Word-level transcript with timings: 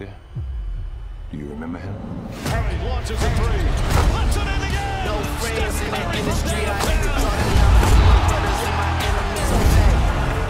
There? 0.00 0.16
Do 1.30 1.38
you 1.38 1.46
remember 1.46 1.78
him? 1.78 1.94
Curry 2.44 2.88
launches 2.88 3.22
a 3.22 3.30
three. 3.36 3.68
Puts 4.16 4.36
it 4.36 4.40
in 4.40 4.60
the 4.60 4.70
air. 4.74 5.04
No 5.04 5.20
friends 5.38 5.80
in 5.82 5.90
the 5.90 6.18
industry. 6.18 6.64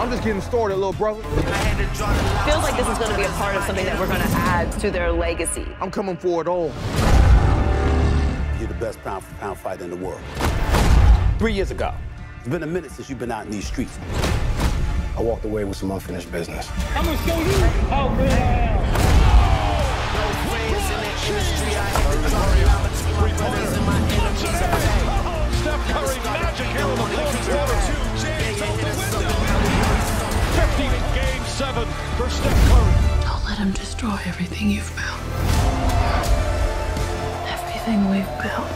I'm 0.00 0.08
just 0.10 0.24
getting 0.24 0.40
started, 0.40 0.76
little 0.76 0.94
brother. 0.94 1.22
feels 1.22 2.62
like 2.62 2.76
this 2.76 2.88
is 2.88 2.98
going 2.98 3.10
to 3.10 3.16
be 3.16 3.24
a 3.24 3.28
part 3.30 3.56
of 3.56 3.64
something 3.64 3.84
that 3.84 3.98
we're 4.00 4.06
going 4.06 4.20
to 4.20 4.28
add 4.28 4.72
to 4.80 4.90
their 4.90 5.12
legacy. 5.12 5.66
I'm 5.80 5.90
coming 5.90 6.16
for 6.16 6.40
it 6.40 6.48
all. 6.48 6.72
You're 8.58 8.68
the 8.68 8.78
best 8.80 9.02
pound 9.02 9.24
for 9.24 9.34
pound 9.34 9.58
fighter 9.58 9.84
in 9.84 9.90
the 9.90 9.96
world. 9.96 10.20
Three 11.38 11.52
years 11.52 11.70
ago, 11.70 11.92
it's 12.38 12.48
been 12.48 12.62
a 12.62 12.66
minute 12.66 12.92
since 12.92 13.10
you've 13.10 13.18
been 13.18 13.32
out 13.32 13.44
in 13.44 13.50
these 13.50 13.66
streets. 13.66 13.98
I 15.18 15.22
walked 15.22 15.44
away 15.44 15.64
with 15.64 15.76
some 15.76 15.90
unfinished 15.90 16.30
business. 16.32 16.70
I'm 16.94 17.04
gonna 17.04 17.18
show 17.18 17.38
you 17.38 17.58
how 17.90 18.08
great 18.14 18.30
I 18.30 18.36
am. 18.36 18.99
Steph 21.20 21.36
Curry 25.92 26.16
magic 26.24 26.66
here 26.68 26.80
in 26.80 26.96
the 26.96 27.04
fourth 27.12 27.36
quarter. 27.44 27.78
James 28.16 28.62
out 28.62 28.76
the 28.80 28.88
window. 28.96 29.28
50 30.56 30.88
game 31.14 31.44
seven 31.44 31.86
for 32.16 32.28
Steph 32.30 32.56
Curry. 32.70 32.96
Don't 33.20 33.44
let 33.44 33.58
him 33.58 33.72
destroy 33.72 34.16
everything 34.24 34.70
you've 34.70 34.90
built. 34.96 35.20
Everything 37.52 38.08
we've 38.08 38.24
built. 38.40 38.70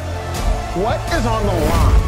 What 0.84 1.00
is 1.14 1.24
on 1.24 1.46
the 1.46 1.56
line? 1.70 2.02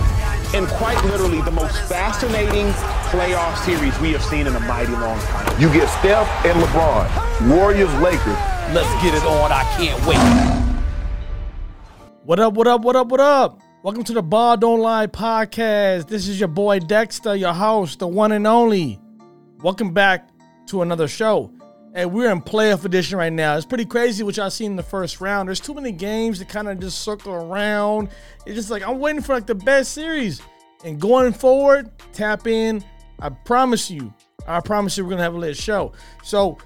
In 0.54 0.66
quite 0.76 1.02
literally 1.06 1.40
the 1.40 1.50
most 1.50 1.76
fascinating 1.88 2.66
playoff 3.08 3.56
series 3.64 3.98
we 4.00 4.12
have 4.12 4.22
seen 4.22 4.46
in 4.46 4.54
a 4.54 4.60
mighty 4.60 4.92
long 4.92 5.18
time. 5.18 5.60
You 5.60 5.72
get 5.72 5.88
Steph 6.00 6.28
and 6.44 6.60
LeBron. 6.62 7.08
Warriors, 7.56 7.92
Lakers. 7.94 8.55
Let's 8.72 9.00
get 9.00 9.14
it 9.14 9.22
on. 9.22 9.52
I 9.52 9.62
can't 9.76 10.04
wait. 10.04 10.18
What 12.24 12.40
up, 12.40 12.54
what 12.54 12.66
up, 12.66 12.80
what 12.82 12.96
up, 12.96 13.06
what 13.06 13.20
up? 13.20 13.60
Welcome 13.84 14.02
to 14.02 14.12
the 14.12 14.22
Ball 14.22 14.56
Don't 14.56 14.80
Lie 14.80 15.06
podcast. 15.06 16.08
This 16.08 16.26
is 16.26 16.40
your 16.40 16.48
boy 16.48 16.80
Dexter, 16.80 17.36
your 17.36 17.52
host, 17.52 18.00
the 18.00 18.08
one 18.08 18.32
and 18.32 18.44
only. 18.44 18.98
Welcome 19.62 19.92
back 19.92 20.30
to 20.66 20.82
another 20.82 21.06
show. 21.06 21.52
And 21.94 22.12
we're 22.12 22.32
in 22.32 22.42
playoff 22.42 22.84
edition 22.84 23.18
right 23.18 23.32
now. 23.32 23.56
It's 23.56 23.64
pretty 23.64 23.84
crazy 23.84 24.24
what 24.24 24.36
y'all 24.36 24.50
seen 24.50 24.72
in 24.72 24.76
the 24.76 24.82
first 24.82 25.20
round. 25.20 25.48
There's 25.48 25.60
too 25.60 25.72
many 25.72 25.92
games 25.92 26.40
to 26.40 26.44
kind 26.44 26.68
of 26.68 26.80
just 26.80 27.02
circle 27.02 27.34
around. 27.34 28.08
It's 28.46 28.56
just 28.56 28.72
like 28.72 28.82
I'm 28.82 28.98
waiting 28.98 29.22
for 29.22 29.32
like 29.32 29.46
the 29.46 29.54
best 29.54 29.92
series. 29.92 30.42
And 30.84 31.00
going 31.00 31.32
forward, 31.32 31.88
tap 32.12 32.48
in. 32.48 32.82
I 33.20 33.28
promise 33.28 33.92
you, 33.92 34.12
I 34.44 34.58
promise 34.58 34.98
you 34.98 35.04
we're 35.04 35.10
gonna 35.10 35.22
have 35.22 35.34
a 35.34 35.38
lit 35.38 35.56
show. 35.56 35.92
So 36.24 36.58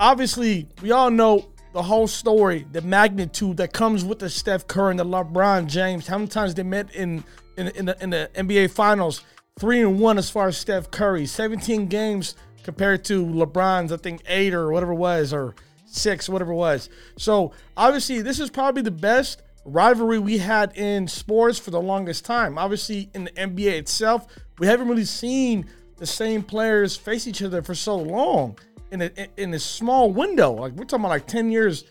obviously, 0.00 0.68
we 0.82 0.90
all 0.92 1.10
know 1.10 1.48
the 1.72 1.82
whole 1.82 2.06
story, 2.06 2.66
the 2.72 2.82
magnitude 2.82 3.56
that 3.56 3.72
comes 3.72 4.04
with 4.04 4.20
the 4.20 4.30
Steph 4.30 4.66
Curry 4.66 4.92
and 4.92 5.00
the 5.00 5.04
LeBron 5.04 5.66
James. 5.66 6.06
How 6.06 6.18
many 6.18 6.28
times 6.28 6.54
they 6.54 6.62
met 6.62 6.94
in 6.94 7.24
in, 7.56 7.68
in, 7.68 7.86
the, 7.86 8.02
in 8.02 8.10
the 8.10 8.30
NBA 8.34 8.70
Finals? 8.70 9.22
Three 9.58 9.80
and 9.80 10.00
one 10.00 10.18
as 10.18 10.30
far 10.30 10.48
as 10.48 10.56
Steph 10.56 10.90
Curry. 10.90 11.26
17 11.26 11.86
games 11.86 12.34
compared 12.64 13.04
to 13.04 13.24
LeBron's, 13.24 13.92
I 13.92 13.96
think 13.96 14.22
eight 14.26 14.54
or 14.54 14.70
whatever 14.72 14.92
it 14.92 14.96
was, 14.96 15.32
or 15.32 15.54
six, 15.84 16.28
whatever 16.28 16.52
it 16.52 16.56
was. 16.56 16.88
So 17.16 17.52
obviously, 17.76 18.22
this 18.22 18.40
is 18.40 18.50
probably 18.50 18.82
the 18.82 18.90
best 18.90 19.42
rivalry 19.64 20.18
we 20.18 20.38
had 20.38 20.76
in 20.76 21.08
sports 21.08 21.58
for 21.58 21.70
the 21.70 21.80
longest 21.80 22.24
time. 22.24 22.58
Obviously, 22.58 23.10
in 23.14 23.24
the 23.24 23.30
NBA 23.32 23.72
itself, 23.78 24.26
we 24.58 24.66
haven't 24.66 24.88
really 24.88 25.04
seen 25.04 25.66
the 25.96 26.06
same 26.06 26.42
players 26.42 26.96
face 26.96 27.26
each 27.26 27.42
other 27.42 27.62
for 27.62 27.74
so 27.74 27.96
long 27.96 28.58
in 28.94 29.02
a 29.02 29.10
in 29.36 29.52
a 29.54 29.58
small 29.58 30.12
window. 30.12 30.52
Like 30.52 30.72
we're 30.72 30.84
talking 30.84 31.04
about 31.04 31.08
like 31.08 31.26
10 31.26 31.50
years, 31.50 31.84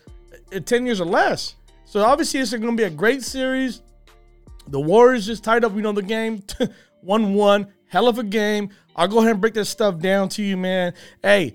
uh, 0.54 0.60
10 0.60 0.86
years 0.86 1.00
or 1.00 1.04
less. 1.04 1.54
So 1.84 2.02
obviously 2.02 2.40
this 2.40 2.52
is 2.52 2.58
gonna 2.58 2.74
be 2.74 2.84
a 2.84 2.90
great 2.90 3.22
series. 3.22 3.82
The 4.68 4.80
Warriors 4.80 5.26
just 5.26 5.44
tied 5.44 5.64
up, 5.64 5.72
We 5.72 5.82
know, 5.82 5.92
the 5.92 6.02
game. 6.02 6.42
1-1. 7.06 7.68
Hell 7.88 8.08
of 8.08 8.18
a 8.18 8.24
game. 8.24 8.70
I'll 8.96 9.08
go 9.08 9.18
ahead 9.18 9.32
and 9.32 9.40
break 9.40 9.52
this 9.52 9.68
stuff 9.68 9.98
down 9.98 10.30
to 10.30 10.42
you, 10.42 10.56
man. 10.56 10.94
Hey, 11.22 11.54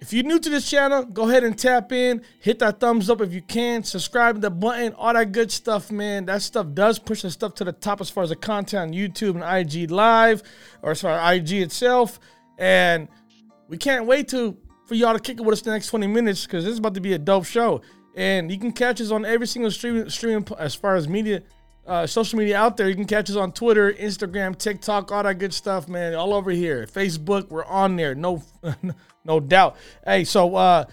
if 0.00 0.12
you're 0.12 0.22
new 0.22 0.38
to 0.38 0.48
this 0.48 0.70
channel, 0.70 1.04
go 1.04 1.28
ahead 1.28 1.42
and 1.42 1.58
tap 1.58 1.90
in, 1.90 2.22
hit 2.38 2.60
that 2.60 2.78
thumbs 2.78 3.10
up 3.10 3.20
if 3.20 3.32
you 3.32 3.42
can, 3.42 3.82
subscribe 3.82 4.40
the 4.40 4.50
button, 4.50 4.92
all 4.92 5.12
that 5.12 5.32
good 5.32 5.50
stuff, 5.50 5.90
man. 5.90 6.26
That 6.26 6.42
stuff 6.42 6.68
does 6.74 6.98
push 6.98 7.22
the 7.22 7.30
stuff 7.30 7.54
to 7.54 7.64
the 7.64 7.72
top 7.72 8.00
as 8.00 8.08
far 8.10 8.22
as 8.22 8.28
the 8.28 8.36
content 8.36 8.90
on 8.90 8.94
YouTube 8.94 9.42
and 9.42 9.42
IG 9.42 9.90
Live, 9.90 10.42
or 10.82 10.92
as 10.92 11.00
far 11.00 11.34
IG 11.34 11.54
itself. 11.54 12.20
And 12.58 13.08
we 13.68 13.78
can't 13.78 14.06
wait 14.06 14.28
to 14.28 14.56
for 14.86 14.94
y'all 14.94 15.12
to 15.12 15.20
kick 15.20 15.38
it 15.38 15.42
with 15.42 15.54
us 15.54 15.62
the 15.62 15.70
next 15.70 15.88
20 15.88 16.06
minutes 16.06 16.46
because 16.46 16.64
this 16.64 16.72
is 16.72 16.78
about 16.78 16.94
to 16.94 17.00
be 17.00 17.12
a 17.12 17.18
dope 17.18 17.44
show. 17.44 17.82
And 18.14 18.50
you 18.50 18.58
can 18.58 18.72
catch 18.72 19.00
us 19.00 19.10
on 19.10 19.24
every 19.24 19.46
single 19.46 19.70
stream, 19.70 20.08
streaming 20.08 20.46
as 20.58 20.74
far 20.74 20.96
as 20.96 21.06
media, 21.06 21.42
uh, 21.86 22.06
social 22.06 22.38
media 22.38 22.56
out 22.56 22.76
there. 22.76 22.88
You 22.88 22.94
can 22.94 23.04
catch 23.04 23.28
us 23.28 23.36
on 23.36 23.52
Twitter, 23.52 23.92
Instagram, 23.92 24.56
TikTok, 24.56 25.12
all 25.12 25.22
that 25.24 25.38
good 25.38 25.52
stuff, 25.52 25.88
man. 25.88 26.14
All 26.14 26.32
over 26.32 26.50
here, 26.50 26.86
Facebook, 26.86 27.48
we're 27.50 27.66
on 27.66 27.96
there. 27.96 28.14
No, 28.14 28.42
no 29.24 29.40
doubt. 29.40 29.76
Hey, 30.04 30.24
so 30.24 30.54
uh, 30.56 30.84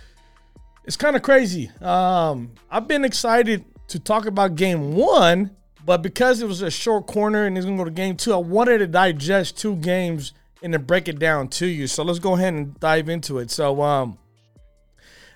it's 0.84 0.98
kind 0.98 1.16
of 1.16 1.22
crazy. 1.22 1.72
Um, 1.80 2.52
I've 2.70 2.88
been 2.88 3.06
excited 3.06 3.64
to 3.88 4.00
talk 4.00 4.26
about 4.26 4.56
Game 4.56 4.96
One, 4.96 5.52
but 5.86 6.02
because 6.02 6.42
it 6.42 6.48
was 6.48 6.62
a 6.62 6.72
short 6.72 7.08
corner 7.08 7.46
and 7.46 7.58
it's 7.58 7.66
gonna 7.66 7.78
go 7.78 7.86
to 7.86 7.92
Game 7.92 8.18
Two, 8.18 8.34
I 8.34 8.38
wanted 8.38 8.80
to 8.80 8.88
digest 8.88 9.58
two 9.58 9.78
games 9.78 10.34
and 10.64 10.74
to 10.74 10.80
break 10.80 11.08
it 11.08 11.20
down 11.20 11.50
to 11.50 11.68
you. 11.68 11.86
So 11.86 12.04
let's 12.04 12.20
go 12.20 12.34
ahead 12.34 12.54
and 12.54 12.80
dive 12.80 13.10
into 13.10 13.38
it. 13.38 13.52
So, 13.52 13.82
um, 13.82 14.18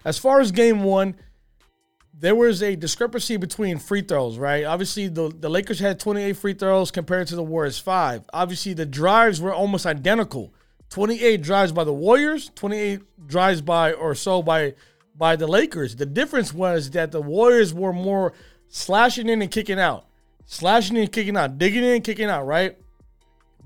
as 0.05 0.17
far 0.17 0.39
as 0.39 0.51
game 0.51 0.83
one, 0.83 1.15
there 2.19 2.33
was 2.33 2.63
a 2.63 2.75
discrepancy 2.75 3.37
between 3.37 3.77
free 3.77 4.01
throws, 4.01 4.37
right? 4.37 4.63
Obviously, 4.63 5.07
the, 5.07 5.29
the 5.29 5.49
Lakers 5.49 5.79
had 5.79 5.99
28 5.99 6.33
free 6.33 6.53
throws 6.53 6.89
compared 6.89 7.27
to 7.27 7.35
the 7.35 7.43
Warriors 7.43 7.77
five. 7.77 8.23
Obviously, 8.33 8.73
the 8.73 8.85
drives 8.85 9.39
were 9.39 9.53
almost 9.53 9.85
identical. 9.85 10.53
28 10.89 11.41
drives 11.41 11.71
by 11.73 11.83
the 11.83 11.93
Warriors, 11.93 12.49
28 12.55 13.27
drives 13.27 13.61
by 13.61 13.91
or 13.91 14.15
so 14.15 14.41
by 14.41 14.73
by 15.15 15.35
the 15.35 15.47
Lakers. 15.47 15.95
The 15.95 16.05
difference 16.05 16.53
was 16.53 16.91
that 16.91 17.11
the 17.11 17.21
Warriors 17.21 17.73
were 17.73 17.93
more 17.93 18.33
slashing 18.69 19.27
in 19.27 19.41
and 19.41 19.51
kicking 19.51 19.79
out, 19.79 20.05
slashing 20.45 20.95
in 20.95 21.03
and 21.03 21.11
kicking 21.11 21.35
out, 21.35 21.57
digging 21.57 21.83
in 21.83 21.95
and 21.95 22.03
kicking 22.03 22.29
out, 22.29 22.45
right? 22.45 22.77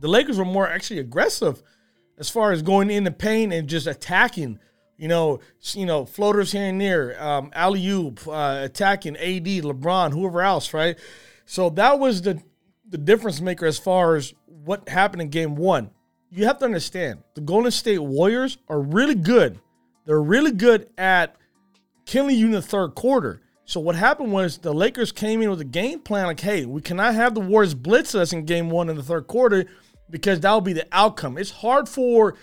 The 0.02 0.08
Lakers 0.08 0.38
were 0.38 0.46
more 0.46 0.68
actually 0.68 1.00
aggressive 1.00 1.64
as 2.18 2.30
far 2.30 2.52
as 2.52 2.62
going 2.62 2.90
in 2.90 3.04
the 3.04 3.12
paint 3.12 3.54
and 3.54 3.70
just 3.70 3.88
attacking. 3.88 4.60
You 4.98 5.08
know, 5.08 5.40
you 5.74 5.86
know, 5.88 6.06
floaters 6.06 6.52
here 6.52 6.66
and 6.66 6.80
there, 6.80 7.22
um, 7.24 7.50
alley 7.54 7.88
oop, 7.88 8.28
uh, 8.28 8.60
attacking 8.64 9.18
AD, 9.18 9.46
LeBron, 9.46 10.12
whoever 10.12 10.42
else, 10.42 10.74
right? 10.74 10.98
So 11.46 11.70
that 11.72 11.98
was 11.98 12.22
the 12.22 12.42
the 12.88 12.98
difference 12.98 13.42
maker 13.42 13.66
as 13.66 13.80
far 13.80 14.16
as 14.16 14.34
what 14.46 14.88
happened 14.90 15.22
in 15.22 15.30
Game 15.30 15.56
One. 15.56 15.90
You 16.30 16.46
have 16.46 16.60
to 16.60 16.66
understand 16.66 17.24
the 17.34 17.42
Golden 17.42 17.72
State 17.72 18.00
Warriors 18.00 18.58
are 18.68 18.80
really 18.80 19.16
good. 19.16 19.60
They're 20.06 20.22
really 20.22 20.52
good 20.52 20.90
at 20.98 21.36
killing 22.06 22.38
you 22.38 22.48
in 22.48 22.52
the 22.52 22.62
third 22.62 22.96
quarter. 22.96 23.42
So 23.66 23.80
what 23.80 23.96
happened 23.96 24.32
was 24.32 24.58
the 24.58 24.74
Lakers 24.74 25.12
came 25.12 25.42
in 25.42 25.50
with 25.50 25.62
a 25.62 25.66
game 25.66 26.00
plan 26.00 26.26
like, 26.26 26.40
hey, 26.42 26.66
we 26.66 26.82
cannot 26.82 27.16
have 27.16 27.34
the 27.34 27.40
Warriors 27.40 27.74
blitz 27.74 28.14
us 28.14 28.34
in 28.34 28.46
Game 28.46 28.70
One 28.70 28.90
in 28.90 28.98
the 28.98 29.04
third 29.04 29.28
quarter 29.28 29.66
because 30.12 30.40
that 30.42 30.52
will 30.52 30.62
be 30.62 30.74
the 30.74 30.88
outcome. 30.92 31.38
It's 31.38 31.52
hard 31.52 31.88
for 31.90 32.36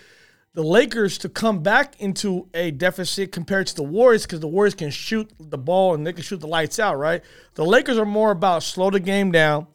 the 0.53 0.63
Lakers 0.63 1.17
to 1.19 1.29
come 1.29 1.61
back 1.61 2.01
into 2.01 2.49
a 2.53 2.71
deficit 2.71 3.31
compared 3.31 3.67
to 3.67 3.75
the 3.75 3.83
Warriors 3.83 4.23
because 4.23 4.39
the 4.39 4.47
Warriors 4.47 4.73
can 4.75 4.89
shoot 4.89 5.31
the 5.39 5.57
ball 5.57 5.93
and 5.93 6.05
they 6.05 6.11
can 6.11 6.23
shoot 6.23 6.39
the 6.39 6.47
lights 6.47 6.79
out, 6.79 6.97
right? 6.97 7.23
The 7.53 7.63
Lakers 7.65 7.97
are 7.97 8.05
more 8.05 8.31
about 8.31 8.63
slow 8.63 8.89
the 8.89 8.99
game 8.99 9.31
down, 9.31 9.67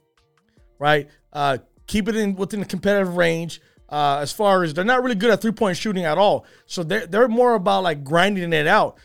right? 0.79 1.08
Uh, 1.32 1.58
keep 1.87 2.08
it 2.08 2.17
in 2.17 2.35
within 2.35 2.61
the 2.61 2.67
competitive 2.67 3.17
range, 3.17 3.61
Uh, 3.88 4.19
as 4.20 4.32
far 4.32 4.64
as 4.64 4.75
they're 4.75 4.85
not 4.85 5.02
really 5.02 5.14
good 5.14 5.31
at 5.31 5.40
three 5.40 5.52
point 5.52 5.76
shooting 5.76 6.05
at 6.05 6.19
all, 6.19 6.44
so 6.67 6.82
they're 6.82 7.06
they're 7.06 7.29
more 7.29 7.55
about 7.55 7.85
like 7.85 8.02
grinding 8.02 8.52
it 8.52 8.67
out. 8.67 8.97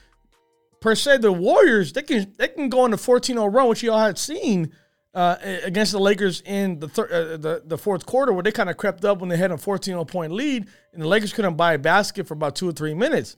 Per 0.79 0.95
se, 0.95 1.17
the 1.17 1.31
Warriors 1.31 1.93
they 1.93 2.01
can 2.01 2.33
they 2.37 2.47
can 2.47 2.69
go 2.69 2.79
on 2.81 2.93
a 2.93 2.97
14-0 2.97 3.53
run, 3.53 3.67
which 3.67 3.83
you 3.83 3.91
all 3.91 3.99
had 3.99 4.17
seen 4.17 4.71
uh, 5.13 5.37
against 5.63 5.91
the 5.91 5.99
Lakers 5.99 6.41
in 6.45 6.79
the, 6.79 6.87
thir- 6.87 7.09
uh, 7.11 7.37
the 7.37 7.63
the 7.65 7.77
fourth 7.77 8.05
quarter, 8.05 8.31
where 8.31 8.43
they 8.43 8.51
kind 8.51 8.69
of 8.69 8.77
crept 8.77 9.03
up 9.03 9.19
when 9.19 9.29
they 9.29 9.37
had 9.37 9.51
a 9.51 9.55
14-0 9.55 10.07
point 10.07 10.31
lead, 10.31 10.67
and 10.93 11.01
the 11.01 11.07
Lakers 11.07 11.33
couldn't 11.33 11.55
buy 11.55 11.73
a 11.73 11.79
basket 11.79 12.27
for 12.27 12.35
about 12.35 12.55
two 12.55 12.69
or 12.69 12.71
three 12.71 12.93
minutes. 12.93 13.35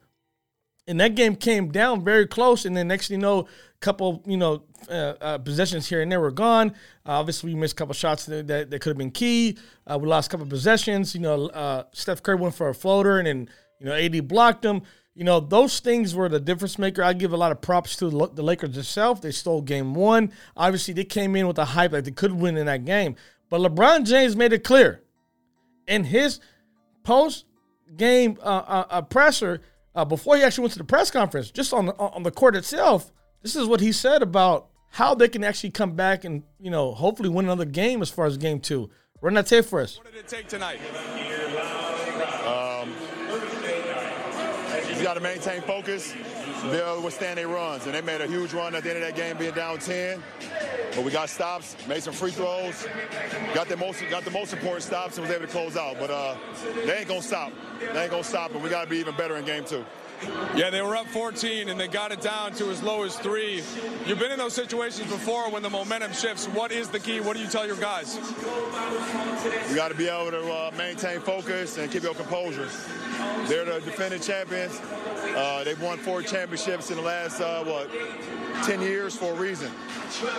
And 0.87 0.99
that 0.99 1.15
game 1.15 1.35
came 1.35 1.71
down 1.71 2.03
very 2.03 2.27
close, 2.27 2.65
and 2.65 2.75
then 2.75 2.87
next 2.87 3.07
thing 3.07 3.19
you 3.19 3.21
know, 3.21 3.41
a 3.41 3.45
couple 3.79 4.23
you 4.25 4.35
know 4.35 4.63
uh, 4.89 5.13
uh, 5.21 5.37
possessions 5.37 5.87
here 5.87 6.01
and 6.01 6.11
there 6.11 6.19
were 6.19 6.31
gone. 6.31 6.71
Uh, 7.05 7.11
obviously, 7.11 7.53
we 7.53 7.59
missed 7.59 7.73
a 7.73 7.77
couple 7.77 7.93
shots 7.93 8.25
that, 8.25 8.47
that, 8.47 8.69
that 8.69 8.81
could 8.81 8.89
have 8.89 8.97
been 8.97 9.11
key. 9.11 9.57
Uh, 9.87 9.97
we 9.97 10.07
lost 10.07 10.27
a 10.27 10.31
couple 10.31 10.47
possessions. 10.47 11.13
You 11.15 11.21
know, 11.21 11.47
uh, 11.47 11.83
Steph 11.93 12.21
Curry 12.21 12.35
went 12.35 12.55
for 12.55 12.67
a 12.67 12.75
floater, 12.75 13.19
and 13.19 13.27
then 13.27 13.49
you 13.79 13.85
know 13.85 13.93
AD 13.93 14.27
blocked 14.27 14.65
him. 14.65 14.81
You 15.13 15.25
know, 15.25 15.41
those 15.41 15.79
things 15.81 16.15
were 16.15 16.29
the 16.29 16.39
difference 16.39 16.79
maker. 16.79 17.03
I 17.03 17.13
give 17.13 17.33
a 17.33 17.37
lot 17.37 17.51
of 17.51 17.59
props 17.61 17.97
to 17.97 18.09
the 18.09 18.43
Lakers 18.43 18.77
itself. 18.77 19.21
They 19.21 19.31
stole 19.31 19.61
game 19.61 19.93
one. 19.93 20.31
Obviously, 20.55 20.93
they 20.93 21.03
came 21.03 21.35
in 21.35 21.47
with 21.47 21.57
a 21.57 21.65
hype 21.65 21.91
that 21.91 22.05
they 22.05 22.11
could 22.11 22.31
win 22.31 22.55
in 22.55 22.67
that 22.67 22.85
game. 22.85 23.15
But 23.49 23.59
LeBron 23.59 24.05
James 24.05 24.37
made 24.37 24.53
it 24.53 24.63
clear 24.63 25.01
in 25.85 26.05
his 26.05 26.39
post 27.03 27.45
game 27.97 28.37
uh, 28.41 28.85
uh, 28.89 29.01
presser 29.01 29.61
uh, 29.95 30.05
before 30.05 30.37
he 30.37 30.43
actually 30.43 30.63
went 30.63 30.73
to 30.73 30.79
the 30.79 30.85
press 30.85 31.11
conference, 31.11 31.51
just 31.51 31.73
on 31.73 31.87
the, 31.87 31.93
on 31.95 32.23
the 32.23 32.31
court 32.31 32.55
itself. 32.55 33.11
This 33.41 33.57
is 33.57 33.67
what 33.67 33.81
he 33.81 33.91
said 33.91 34.21
about 34.21 34.69
how 34.91 35.15
they 35.15 35.27
can 35.27 35.43
actually 35.43 35.71
come 35.71 35.93
back 35.93 36.23
and 36.23 36.43
you 36.59 36.71
know 36.71 36.93
hopefully 36.93 37.29
win 37.29 37.45
another 37.45 37.65
game 37.65 38.01
as 38.01 38.09
far 38.09 38.25
as 38.25 38.37
game 38.37 38.59
two. 38.59 38.89
Run 39.19 39.33
that 39.35 39.47
tape 39.47 39.65
for 39.65 39.81
us. 39.81 39.97
What 39.97 40.11
did 40.11 40.15
it 40.15 40.27
take 40.27 40.47
tonight? 40.47 40.79
Got 45.11 45.15
to 45.15 45.23
maintain 45.23 45.61
focus, 45.63 46.13
to 46.61 47.01
withstand 47.03 47.37
their 47.37 47.49
runs. 47.49 47.85
And 47.85 47.93
they 47.93 47.99
made 47.99 48.21
a 48.21 48.27
huge 48.27 48.53
run 48.53 48.73
at 48.75 48.83
the 48.83 48.95
end 48.95 49.03
of 49.03 49.09
that 49.09 49.15
game, 49.17 49.35
being 49.35 49.53
down 49.53 49.77
10. 49.77 50.23
But 50.95 51.03
we 51.03 51.11
got 51.11 51.29
stops, 51.29 51.75
made 51.85 52.01
some 52.01 52.13
free 52.13 52.31
throws, 52.31 52.87
got 53.53 53.67
the 53.67 53.75
most 53.75 54.01
got 54.09 54.23
the 54.23 54.31
most 54.31 54.53
important 54.53 54.83
stops, 54.83 55.17
and 55.17 55.27
was 55.27 55.35
able 55.35 55.47
to 55.47 55.51
close 55.51 55.75
out. 55.75 55.97
But 55.99 56.11
uh, 56.11 56.37
they 56.85 56.99
ain't 56.99 57.09
gonna 57.09 57.21
stop. 57.21 57.51
They 57.79 58.03
ain't 58.03 58.11
gonna 58.11 58.23
stop, 58.23 58.53
and 58.53 58.63
we 58.63 58.69
got 58.69 58.85
to 58.85 58.89
be 58.89 58.99
even 58.99 59.13
better 59.17 59.35
in 59.35 59.43
game 59.43 59.65
two. 59.65 59.83
Yeah, 60.55 60.69
they 60.69 60.81
were 60.81 60.95
up 60.95 61.07
14 61.07 61.69
and 61.69 61.79
they 61.79 61.87
got 61.87 62.11
it 62.11 62.21
down 62.21 62.53
to 62.53 62.69
as 62.69 62.83
low 62.83 63.03
as 63.03 63.17
three. 63.17 63.63
You've 64.05 64.19
been 64.19 64.31
in 64.31 64.37
those 64.37 64.53
situations 64.53 65.09
before 65.11 65.49
when 65.49 65.63
the 65.63 65.69
momentum 65.69 66.13
shifts. 66.13 66.47
What 66.47 66.71
is 66.71 66.89
the 66.89 66.99
key? 66.99 67.19
What 67.19 67.35
do 67.35 67.41
you 67.41 67.49
tell 67.49 67.65
your 67.65 67.77
guys? 67.77 68.15
You 69.69 69.75
got 69.75 69.89
to 69.89 69.95
be 69.95 70.07
able 70.07 70.31
to 70.31 70.51
uh, 70.51 70.71
maintain 70.77 71.19
focus 71.21 71.77
and 71.77 71.91
keep 71.91 72.03
your 72.03 72.13
composure. 72.13 72.69
They're 73.47 73.65
the 73.65 73.81
defending 73.81 74.21
champions. 74.21 74.79
Uh, 75.35 75.63
they've 75.63 75.81
won 75.81 75.97
four 75.97 76.21
championships 76.21 76.91
in 76.91 76.97
the 76.97 77.03
last, 77.03 77.39
uh, 77.39 77.63
what, 77.63 77.89
10 78.65 78.81
years 78.81 79.15
for 79.15 79.33
a 79.33 79.35
reason. 79.35 79.71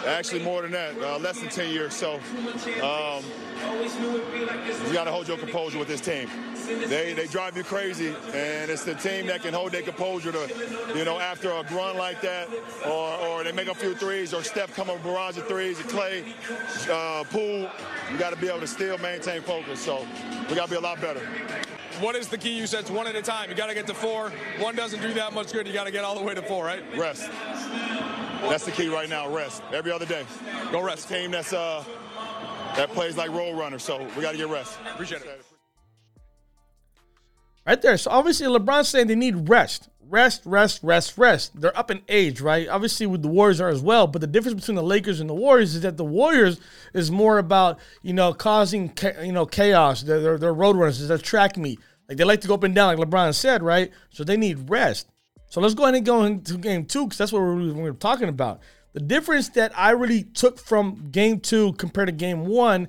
Actually, 0.06 0.42
more 0.42 0.62
than 0.62 0.72
that, 0.72 0.96
uh, 1.00 1.18
less 1.18 1.40
than 1.40 1.48
10 1.48 1.70
years. 1.70 1.94
So 1.94 2.14
um, 2.82 3.24
you 4.86 4.92
got 4.92 5.04
to 5.04 5.12
hold 5.12 5.28
your 5.28 5.38
composure 5.38 5.78
with 5.78 5.88
this 5.88 6.00
team. 6.00 6.28
They, 6.66 7.12
they 7.12 7.26
drive 7.26 7.56
you 7.56 7.64
crazy, 7.64 8.14
and 8.32 8.70
it's 8.70 8.84
the 8.84 8.94
team 8.94 9.26
that 9.26 9.42
can 9.42 9.52
hold 9.52 9.72
their 9.72 9.82
composure 9.82 10.32
to, 10.32 10.94
you 10.94 11.04
know, 11.04 11.18
after 11.18 11.50
a 11.50 11.62
run 11.74 11.96
like 11.96 12.20
that, 12.22 12.48
or, 12.86 13.14
or 13.26 13.44
they 13.44 13.52
make 13.52 13.68
a 13.68 13.74
few 13.74 13.94
threes, 13.94 14.32
or 14.32 14.42
Steph 14.42 14.74
come 14.74 14.88
up 14.88 15.02
barrage 15.02 15.36
of 15.38 15.46
threes, 15.48 15.80
or 15.80 15.84
Klay, 15.84 16.24
uh, 16.88 17.24
Poole. 17.24 17.68
You 18.10 18.18
got 18.18 18.30
to 18.30 18.40
be 18.40 18.48
able 18.48 18.60
to 18.60 18.66
still 18.66 18.98
maintain 18.98 19.42
focus. 19.42 19.80
So 19.80 20.06
we 20.48 20.54
got 20.54 20.66
to 20.66 20.70
be 20.70 20.76
a 20.76 20.80
lot 20.80 21.00
better 21.00 21.26
what 22.00 22.16
is 22.16 22.28
the 22.28 22.38
key? 22.38 22.56
You 22.58 22.66
said 22.66 22.80
it's 22.80 22.90
one 22.90 23.06
at 23.06 23.14
a 23.14 23.22
time. 23.22 23.48
You 23.48 23.54
got 23.54 23.68
to 23.68 23.74
get 23.74 23.86
to 23.86 23.94
four. 23.94 24.32
One 24.58 24.74
doesn't 24.74 25.00
do 25.00 25.12
that 25.14 25.32
much 25.32 25.52
good. 25.52 25.66
You 25.66 25.72
got 25.72 25.84
to 25.84 25.92
get 25.92 26.04
all 26.04 26.16
the 26.16 26.22
way 26.22 26.34
to 26.34 26.42
four, 26.42 26.64
right? 26.64 26.82
Rest. 26.96 27.30
That's 28.48 28.64
the 28.64 28.72
key 28.72 28.88
right 28.88 29.08
now. 29.08 29.32
Rest 29.34 29.62
every 29.72 29.92
other 29.92 30.06
day. 30.06 30.24
Go 30.70 30.82
rest. 30.82 31.08
Team 31.08 31.30
that's 31.30 31.52
uh 31.52 31.84
that 32.76 32.90
plays 32.90 33.16
like 33.16 33.30
roll 33.30 33.54
runner. 33.54 33.78
So 33.78 33.98
we 34.16 34.22
got 34.22 34.32
to 34.32 34.38
get 34.38 34.48
rest. 34.48 34.78
Appreciate 34.92 35.22
it. 35.22 35.44
Right 37.66 37.80
there. 37.80 37.96
So 37.96 38.10
obviously 38.10 38.46
LeBron's 38.46 38.88
saying 38.88 39.06
they 39.06 39.14
need 39.14 39.48
rest. 39.48 39.88
Rest, 40.08 40.42
rest, 40.44 40.80
rest, 40.82 41.16
rest. 41.16 41.58
They're 41.58 41.76
up 41.78 41.90
in 41.90 42.02
age, 42.08 42.40
right? 42.40 42.68
Obviously, 42.68 43.06
with 43.06 43.22
the 43.22 43.28
Warriors 43.28 43.62
are 43.62 43.68
as 43.68 43.80
well. 43.80 44.06
But 44.06 44.20
the 44.20 44.26
difference 44.26 44.60
between 44.60 44.74
the 44.74 44.82
Lakers 44.82 45.20
and 45.20 45.30
the 45.30 45.34
Warriors 45.34 45.74
is 45.74 45.82
that 45.82 45.96
the 45.96 46.04
Warriors 46.04 46.60
is 46.92 47.10
more 47.10 47.38
about 47.38 47.78
you 48.02 48.12
know 48.12 48.34
causing 48.34 48.92
you 49.22 49.32
know 49.32 49.46
chaos. 49.46 50.02
They're, 50.02 50.20
they're, 50.20 50.38
they're 50.38 50.52
road 50.52 50.76
runners. 50.76 51.06
They're 51.06 51.16
track 51.16 51.56
meet. 51.56 51.78
Like 52.08 52.18
they 52.18 52.24
like 52.24 52.42
to 52.42 52.48
go 52.48 52.54
up 52.54 52.62
and 52.62 52.74
down, 52.74 52.94
like 52.94 53.08
LeBron 53.08 53.34
said, 53.34 53.62
right? 53.62 53.90
So 54.10 54.22
they 54.22 54.36
need 54.36 54.68
rest. 54.68 55.08
So 55.52 55.60
let's 55.60 55.74
go 55.74 55.82
ahead 55.82 55.96
and 55.96 56.06
go 56.06 56.24
into 56.24 56.56
game 56.56 56.86
two 56.86 57.04
because 57.04 57.18
that's 57.18 57.30
what 57.30 57.42
we're, 57.42 57.74
we're 57.74 57.92
talking 57.92 58.30
about. 58.30 58.60
The 58.94 59.00
difference 59.00 59.50
that 59.50 59.78
I 59.78 59.90
really 59.90 60.22
took 60.22 60.58
from 60.58 61.10
game 61.10 61.40
two 61.40 61.74
compared 61.74 62.08
to 62.08 62.12
game 62.12 62.46
one 62.46 62.88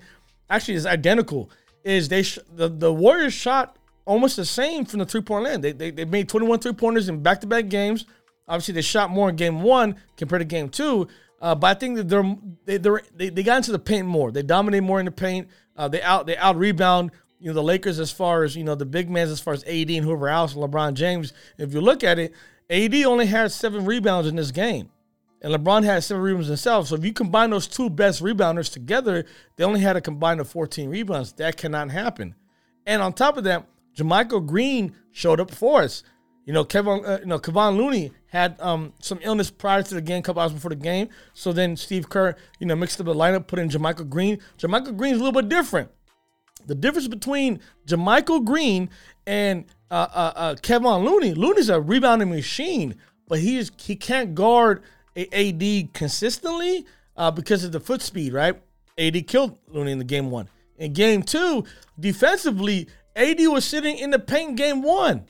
actually 0.50 0.76
is 0.76 0.86
identical. 0.86 1.52
Is 1.84 2.08
they 2.08 2.24
sh- 2.24 2.40
the, 2.56 2.70
the 2.70 2.94
Warriors 2.94 3.34
shot 3.34 3.76
almost 4.06 4.38
the 4.38 4.46
same 4.46 4.86
from 4.86 5.00
the 5.00 5.06
three 5.06 5.20
point 5.20 5.44
line. 5.44 5.60
They, 5.60 5.74
they, 5.74 5.92
they 5.92 6.06
made 6.06 6.30
21 6.30 6.60
three 6.60 6.72
pointers 6.72 7.10
in 7.10 7.22
back 7.22 7.42
to 7.42 7.48
back 7.48 7.68
games. 7.68 8.06
Obviously, 8.48 8.76
they 8.76 8.82
shot 8.82 9.10
more 9.10 9.28
in 9.28 9.36
game 9.36 9.62
one 9.62 9.98
compared 10.16 10.40
to 10.40 10.46
game 10.46 10.70
two. 10.70 11.10
Uh, 11.42 11.56
but 11.56 11.68
I 11.68 11.74
think 11.78 11.98
that 11.98 12.08
they're 12.08 12.38
they 12.64 12.78
they're, 12.78 13.02
they 13.14 13.28
they 13.28 13.44
got 13.44 13.58
into 13.58 13.74
the 13.74 13.80
paint 13.80 14.08
more. 14.08 14.32
They 14.32 14.42
dominate 14.42 14.84
more 14.84 15.02
in 15.02 15.06
the 15.06 15.12
paint. 15.12 15.50
Uh, 15.76 15.90
they 15.90 16.02
out 16.02 16.28
they 16.28 16.38
out 16.38 16.56
rebound. 16.56 17.12
You 17.42 17.50
know 17.50 17.56
the 17.56 17.64
Lakers 17.64 18.00
as 18.00 18.10
far 18.10 18.46
as 18.46 18.56
you 18.56 18.64
know 18.64 18.76
the 18.76 18.86
big 18.86 19.10
men 19.10 19.28
as 19.28 19.42
far 19.42 19.54
as 19.54 19.66
AD 19.66 19.90
and 19.90 20.06
whoever 20.06 20.30
else, 20.30 20.56
and 20.56 20.64
LeBron 20.64 20.94
James. 20.94 21.34
If 21.58 21.74
you 21.74 21.82
look 21.82 22.06
at 22.06 22.20
it, 22.20 22.34
AD 22.70 22.96
only 23.06 23.26
had 23.26 23.52
seven 23.52 23.86
rebounds 23.86 24.28
in 24.28 24.36
this 24.36 24.52
game, 24.52 24.90
and 25.42 25.54
LeBron 25.54 25.84
had 25.84 26.04
seven 26.04 26.24
rebounds 26.24 26.48
himself. 26.48 26.88
So 26.88 26.96
if 26.96 27.06
you 27.06 27.14
combine 27.14 27.50
those 27.50 27.68
two 27.68 27.90
best 27.90 28.22
rebounders 28.24 28.72
together, 28.72 29.26
they 29.56 29.64
only 29.64 29.82
had 29.82 29.96
a 29.96 30.02
combined 30.02 30.40
of 30.40 30.50
14 30.50 30.90
rebounds. 30.90 31.34
That 31.34 31.58
cannot 31.58 31.92
happen. 31.92 32.36
And 32.86 33.02
on 33.02 33.14
top 33.14 33.38
of 33.38 33.44
that, 33.46 33.68
JaMychal 33.98 34.46
Green 34.46 34.96
showed 35.12 35.40
up 35.40 35.52
for 35.52 35.82
us. 35.82 36.04
You 36.46 36.52
know, 36.52 36.66
Kevin, 36.66 37.06
uh, 37.06 37.20
you 37.22 37.28
know, 37.28 37.40
Kevon 37.40 37.78
Looney 37.78 38.12
had 38.28 38.60
um, 38.60 38.94
some 39.00 39.20
illness 39.22 39.50
prior 39.50 39.82
to 39.82 39.96
the 39.96 40.02
game, 40.02 40.20
a 40.20 40.22
couple 40.22 40.42
hours 40.42 40.52
before 40.52 40.70
the 40.70 40.76
game. 40.76 41.08
So 41.34 41.54
then 41.54 41.78
Steve 41.78 42.10
Kerr, 42.10 42.36
you 42.60 42.68
know, 42.68 42.76
mixed 42.76 43.00
up 43.00 43.06
the 43.06 43.14
lineup, 43.14 43.48
put 43.48 43.60
in 43.60 43.70
JaMychal 43.70 44.10
Green. 44.10 44.40
JaMychal 44.58 44.98
Green's 44.98 45.22
a 45.22 45.24
little 45.24 45.42
bit 45.42 45.48
different. 45.48 45.90
The 46.66 46.76
difference 46.76 47.08
between 47.08 47.60
JaMychal 47.88 48.46
Green 48.46 48.90
and 49.26 49.66
uh, 49.92 50.08
uh, 50.14 50.34
uh, 50.36 50.56
Kevon 50.56 51.04
Looney, 51.04 51.34
Looney's 51.34 51.70
a 51.70 51.80
rebounding 51.80 52.30
machine, 52.30 52.96
but 53.28 53.40
he's 53.40 53.72
he 53.78 53.96
can't 53.96 54.34
guard 54.36 54.84
a 55.16 55.28
AD 55.32 55.94
consistently 55.94 56.86
uh, 57.16 57.32
because 57.32 57.64
of 57.64 57.72
the 57.72 57.80
foot 57.80 58.02
speed, 58.02 58.34
right? 58.34 58.62
AD 58.98 59.28
killed 59.28 59.58
Looney 59.68 59.92
in 59.92 59.98
the 59.98 60.04
game 60.04 60.32
one. 60.32 60.50
In 60.78 60.94
game 60.94 61.24
two, 61.24 61.66
defensively, 62.00 62.88
AD 63.16 63.40
was 63.40 63.66
sitting 63.66 63.98
in 63.98 64.12
the 64.12 64.20
paint 64.20 64.56
game 64.56 64.82
one. 64.82 65.26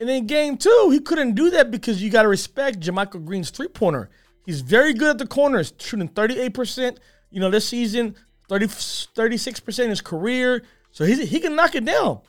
And 0.00 0.08
in 0.08 0.26
game 0.26 0.56
two, 0.56 0.88
he 0.90 1.00
couldn't 1.00 1.34
do 1.34 1.50
that 1.50 1.70
because 1.70 2.02
you 2.02 2.10
got 2.10 2.22
to 2.22 2.28
respect 2.28 2.80
JaMychal 2.80 3.24
Green's 3.24 3.50
three 3.50 3.68
pointer. 3.68 4.08
He's 4.46 4.62
very 4.62 4.94
good 4.94 5.10
at 5.10 5.18
the 5.18 5.26
corners, 5.26 5.72
shooting 5.78 6.08
38%. 6.08 6.96
You 7.30 7.40
know, 7.40 7.50
this 7.50 7.68
season, 7.68 8.16
30, 8.50 8.66
36% 8.66 9.88
his 9.88 10.00
career. 10.00 10.64
So 10.90 11.04
he's, 11.04 11.30
he 11.30 11.38
can 11.38 11.54
knock 11.54 11.76
it 11.76 11.84
down. 11.84 12.20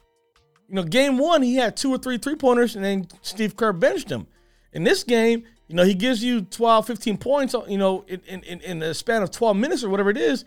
You 0.69 0.75
know, 0.75 0.83
game 0.83 1.17
one, 1.17 1.41
he 1.41 1.55
had 1.55 1.75
two 1.75 1.91
or 1.91 1.97
three 1.97 2.19
three 2.19 2.35
pointers, 2.35 2.75
and 2.75 2.85
then 2.85 3.07
Steve 3.23 3.57
Kerr 3.57 3.73
benched 3.73 4.09
him. 4.09 4.27
In 4.71 4.83
this 4.83 5.03
game, 5.03 5.43
you 5.67 5.75
know, 5.75 5.83
he 5.83 5.95
gives 5.95 6.23
you 6.23 6.41
12, 6.41 6.85
15 6.85 7.17
points, 7.17 7.55
you 7.67 7.77
know, 7.79 8.05
in, 8.07 8.21
in, 8.43 8.61
in 8.61 8.79
the 8.79 8.93
span 8.93 9.23
of 9.23 9.31
12 9.31 9.57
minutes 9.57 9.83
or 9.83 9.89
whatever 9.89 10.11
it 10.11 10.17
is. 10.17 10.45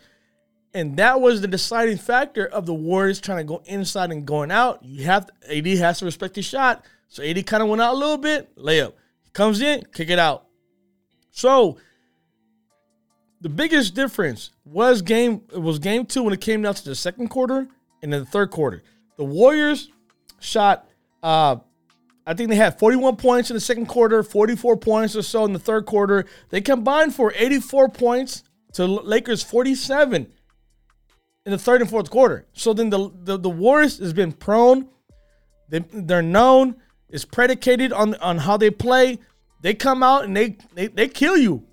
And 0.73 0.95
that 0.97 1.19
was 1.19 1.41
the 1.41 1.47
deciding 1.47 1.97
factor 1.97 2.45
of 2.45 2.65
the 2.65 2.73
Warriors 2.73 3.19
trying 3.19 3.39
to 3.39 3.43
go 3.43 3.61
inside 3.65 4.11
and 4.11 4.25
going 4.25 4.51
out. 4.51 4.83
You 4.83 5.03
have 5.05 5.27
to, 5.27 5.57
AD 5.57 5.67
has 5.79 5.99
to 5.99 6.05
respect 6.05 6.37
his 6.37 6.45
shot. 6.45 6.85
So 7.09 7.21
AD 7.21 7.45
kind 7.45 7.61
of 7.61 7.69
went 7.69 7.81
out 7.81 7.93
a 7.93 7.97
little 7.97 8.17
bit, 8.17 8.55
layup. 8.55 8.93
Comes 9.33 9.61
in, 9.61 9.83
kick 9.93 10.09
it 10.09 10.19
out. 10.19 10.45
So 11.31 11.77
the 13.45 13.49
biggest 13.49 13.93
difference 13.93 14.49
was 14.65 15.03
game 15.03 15.43
was 15.53 15.77
game 15.77 16.03
two 16.07 16.23
when 16.23 16.33
it 16.33 16.41
came 16.41 16.63
down 16.63 16.73
to 16.73 16.83
the 16.83 16.95
second 16.95 17.27
quarter 17.27 17.67
and 18.01 18.11
then 18.11 18.21
the 18.21 18.25
third 18.25 18.49
quarter. 18.49 18.81
The 19.17 19.23
Warriors 19.23 19.91
shot 20.39 20.89
uh 21.21 21.57
I 22.25 22.33
think 22.33 22.49
they 22.49 22.55
had 22.55 22.79
41 22.79 23.17
points 23.17 23.51
in 23.51 23.53
the 23.53 23.59
second 23.59 23.85
quarter, 23.85 24.23
44 24.23 24.77
points 24.77 25.15
or 25.15 25.21
so 25.21 25.45
in 25.45 25.53
the 25.53 25.59
third 25.59 25.85
quarter. 25.85 26.25
They 26.49 26.59
combined 26.59 27.13
for 27.13 27.31
84 27.35 27.89
points 27.89 28.41
to 28.73 28.87
Lakers 28.87 29.43
47 29.43 30.25
in 31.45 31.51
the 31.51 31.59
third 31.59 31.81
and 31.81 31.89
fourth 31.89 32.09
quarter. 32.09 32.47
So 32.53 32.73
then 32.73 32.89
the 32.89 33.11
the, 33.13 33.37
the 33.37 33.49
Warriors 33.51 33.99
has 33.99 34.13
been 34.13 34.31
prone. 34.31 34.89
They, 35.69 35.85
they're 35.93 36.23
known. 36.23 36.77
It's 37.09 37.25
predicated 37.25 37.93
on 37.93 38.15
on 38.15 38.39
how 38.39 38.57
they 38.57 38.71
play. 38.71 39.19
They 39.61 39.75
come 39.75 40.01
out 40.01 40.23
and 40.23 40.35
they 40.35 40.57
they, 40.73 40.87
they 40.87 41.07
kill 41.07 41.37
you 41.37 41.67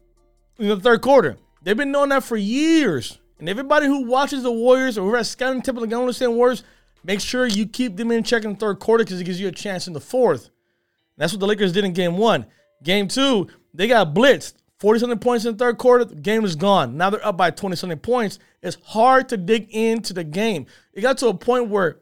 in 0.58 0.68
the 0.68 0.78
third 0.78 1.00
quarter. 1.00 1.38
They've 1.62 1.76
been 1.76 1.92
knowing 1.92 2.10
that 2.10 2.24
for 2.24 2.36
years. 2.36 3.18
And 3.38 3.48
everybody 3.48 3.86
who 3.86 4.04
watches 4.04 4.42
the 4.42 4.52
Warriors 4.52 4.96
or 4.96 5.08
who 5.08 5.14
has 5.16 5.30
scouting 5.30 5.62
tip 5.62 5.74
of 5.74 5.80
the 5.80 5.88
Golden 5.88 6.12
State 6.12 6.28
Warriors 6.28 6.62
Make 7.04 7.20
sure 7.20 7.46
you 7.46 7.66
keep 7.66 7.96
them 7.96 8.10
in 8.10 8.22
check 8.22 8.44
in 8.44 8.52
the 8.52 8.58
third 8.58 8.78
quarter 8.78 9.04
because 9.04 9.20
it 9.20 9.24
gives 9.24 9.40
you 9.40 9.48
a 9.48 9.52
chance 9.52 9.86
in 9.86 9.92
the 9.92 10.00
fourth. 10.00 10.50
That's 11.16 11.32
what 11.32 11.40
the 11.40 11.46
Lakers 11.46 11.72
did 11.72 11.84
in 11.84 11.92
game 11.92 12.16
one. 12.16 12.46
Game 12.82 13.08
two, 13.08 13.48
they 13.74 13.88
got 13.88 14.14
blitzed. 14.14 14.54
40 14.78 15.00
something 15.00 15.18
points 15.18 15.44
in 15.44 15.52
the 15.52 15.58
third 15.58 15.78
quarter, 15.78 16.04
the 16.04 16.16
game 16.16 16.44
is 16.44 16.56
gone. 16.56 16.96
Now 16.96 17.10
they're 17.10 17.24
up 17.24 17.36
by 17.36 17.50
20 17.50 17.76
something 17.76 17.98
points. 17.98 18.38
It's 18.62 18.76
hard 18.84 19.28
to 19.28 19.36
dig 19.36 19.68
into 19.70 20.12
the 20.12 20.24
game. 20.24 20.66
It 20.92 21.02
got 21.02 21.18
to 21.18 21.28
a 21.28 21.34
point 21.34 21.68
where 21.68 21.98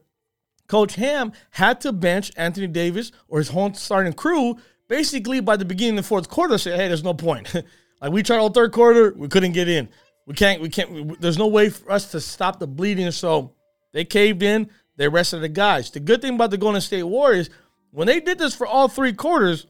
Coach 0.66 0.94
Ham 0.94 1.32
had 1.50 1.80
to 1.82 1.92
bench 1.92 2.32
Anthony 2.36 2.66
Davis 2.66 3.12
or 3.28 3.38
his 3.38 3.48
whole 3.48 3.74
starting 3.74 4.12
crew 4.12 4.56
basically 4.88 5.40
by 5.40 5.56
the 5.56 5.64
beginning 5.64 5.98
of 5.98 6.04
the 6.04 6.08
fourth 6.08 6.28
quarter 6.28 6.56
say, 6.58 6.76
hey, 6.76 6.88
there's 6.88 7.04
no 7.04 7.14
point. 7.14 7.52
like 8.00 8.12
we 8.12 8.22
tried 8.22 8.38
all 8.38 8.50
third 8.50 8.72
quarter, 8.72 9.12
we 9.16 9.28
couldn't 9.28 9.52
get 9.52 9.68
in. 9.68 9.88
We 10.26 10.34
can't, 10.34 10.60
we 10.60 10.68
can't, 10.68 10.90
we, 10.90 11.02
there's 11.18 11.38
no 11.38 11.48
way 11.48 11.70
for 11.70 11.90
us 11.90 12.10
to 12.12 12.20
stop 12.20 12.58
the 12.58 12.66
bleeding. 12.66 13.10
So 13.10 13.52
they 13.92 14.04
caved 14.04 14.42
in, 14.42 14.70
they 14.96 15.08
rested 15.08 15.40
the 15.40 15.48
guys. 15.48 15.90
The 15.90 16.00
good 16.00 16.22
thing 16.22 16.34
about 16.34 16.50
the 16.50 16.58
Golden 16.58 16.80
State 16.80 17.02
Warriors, 17.02 17.50
when 17.90 18.06
they 18.06 18.20
did 18.20 18.38
this 18.38 18.54
for 18.54 18.66
all 18.66 18.88
three 18.88 19.12
quarters, 19.12 19.66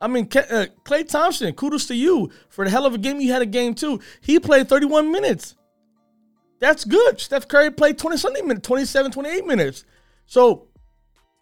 I 0.00 0.08
mean, 0.08 0.24
uh, 0.24 0.66
Klay 0.84 1.06
Thompson, 1.06 1.52
kudos 1.54 1.86
to 1.88 1.94
you 1.94 2.30
for 2.48 2.64
the 2.64 2.70
hell 2.70 2.86
of 2.86 2.94
a 2.94 2.98
game 2.98 3.20
you 3.20 3.32
had 3.32 3.42
a 3.42 3.46
game 3.46 3.74
too. 3.74 4.00
He 4.20 4.40
played 4.40 4.68
31 4.68 5.12
minutes. 5.12 5.56
That's 6.58 6.84
good. 6.84 7.20
Steph 7.20 7.48
Curry 7.48 7.70
played 7.70 7.98
20 7.98 8.16
something 8.16 8.46
minutes, 8.46 8.66
27, 8.66 9.12
28 9.12 9.46
minutes. 9.46 9.84
So 10.26 10.68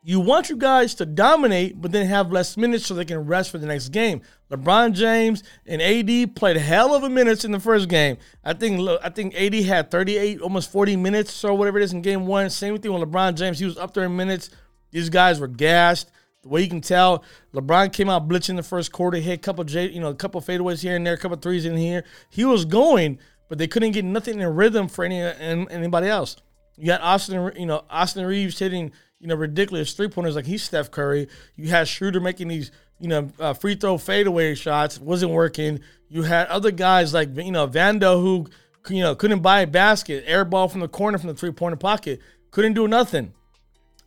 you 0.03 0.21
want 0.21 0.49
you 0.49 0.57
guys 0.57 0.95
to 0.97 1.07
dominate, 1.07 1.81
but 1.81 1.91
then 1.91 2.07
have 2.07 2.31
less 2.31 2.57
minutes 2.57 2.87
so 2.87 2.95
they 2.95 3.05
can 3.05 3.27
rest 3.27 3.51
for 3.51 3.59
the 3.59 3.67
next 3.67 3.89
game. 3.89 4.23
LeBron 4.51 4.93
James 4.93 5.43
and 5.67 5.83
AD 5.83 6.37
played 6.37 6.57
hell 6.57 6.95
of 6.95 7.03
a 7.03 7.11
minutes 7.11 7.45
in 7.45 7.51
the 7.51 7.61
first 7.61 7.89
game. 7.89 8.17
I 8.45 8.55
think 8.55 8.89
I 9.03 9.11
think 9.11 9.35
AD 9.35 9.55
had 9.55 9.91
38, 9.91 10.41
almost 10.41 10.71
40 10.71 10.97
minutes 10.97 11.45
or 11.45 11.55
whatever 11.55 11.79
it 11.79 11.85
is 11.85 11.93
in 11.93 12.03
game 12.03 12.27
one. 12.27 12.49
Same 12.49 12.79
thing 12.79 12.93
with 12.93 13.03
LeBron 13.03 13.35
James. 13.35 13.59
He 13.59 13.65
was 13.65 13.77
up 13.77 13.93
there 13.93 14.05
in 14.05 14.17
minutes. 14.17 14.51
These 14.93 15.11
guys 15.11 15.41
were 15.41 15.49
gassed. 15.49 16.11
The 16.43 16.49
way 16.49 16.63
you 16.63 16.69
can 16.69 16.81
tell, 16.81 17.25
LeBron 17.53 17.93
came 17.93 18.09
out 18.09 18.29
blitzing 18.29 18.55
the 18.55 18.63
first 18.63 18.93
quarter, 18.93 19.19
hit 19.19 19.35
a 19.35 19.39
couple 19.39 19.65
J, 19.65 19.91
you 19.91 20.01
know, 20.01 20.09
a 20.09 20.15
couple 20.15 20.41
fadeaways 20.41 20.81
here 20.81 20.95
and 20.95 21.05
there, 21.05 21.15
a 21.15 21.19
couple 21.19 21.37
threes 21.37 21.67
in 21.67 21.77
here. 21.77 22.05
He 22.31 22.45
was 22.45 22.65
going, 22.65 23.19
but 23.49 23.59
they 23.59 23.67
couldn't 23.67 23.91
get 23.91 24.05
nothing 24.05 24.41
in 24.41 24.55
rhythm 24.55 24.87
for 24.87 25.05
any 25.05 25.21
anybody 25.21 26.07
else. 26.07 26.37
You 26.77 26.87
got 26.87 27.01
Austin, 27.01 27.53
you 27.57 27.67
know, 27.67 27.85
Austin 27.91 28.25
Reeves 28.25 28.57
hitting, 28.57 28.93
you 29.21 29.27
know, 29.27 29.35
ridiculous 29.35 29.93
three 29.93 30.09
pointers 30.09 30.37
like 30.37 30.47
he's 30.47 30.63
Steph 30.63 30.91
Curry. 30.91 31.29
You 31.57 31.69
had 31.69 31.89
Schroeder 31.89 32.21
making 32.21 32.49
these, 32.49 32.71
you 32.99 33.09
know, 33.09 33.31
uh, 33.39 33.53
free 33.53 33.75
throw 33.75 33.99
fadeaway 33.99 34.55
shots, 34.55 34.99
wasn't 35.01 35.33
working. 35.33 35.81
You 36.09 36.23
had 36.23 36.47
other 36.49 36.71
guys 36.71 37.13
like, 37.13 37.37
you 37.37 37.53
know, 37.53 37.67
Vando 37.67 38.21
who, 38.21 38.49
you 38.89 39.03
know, 39.03 39.15
couldn't 39.15 39.41
buy 39.41 39.61
a 39.61 39.67
basket, 39.67 40.25
air 40.27 40.45
ball 40.45 40.69
from 40.69 40.81
the 40.81 40.89
corner 40.89 41.19
from 41.19 41.29
the 41.29 41.35
three 41.35 41.51
pointer 41.51 41.77
pocket, 41.77 42.21
couldn't 42.51 42.75
do 42.75 42.87
nothing 42.87 43.33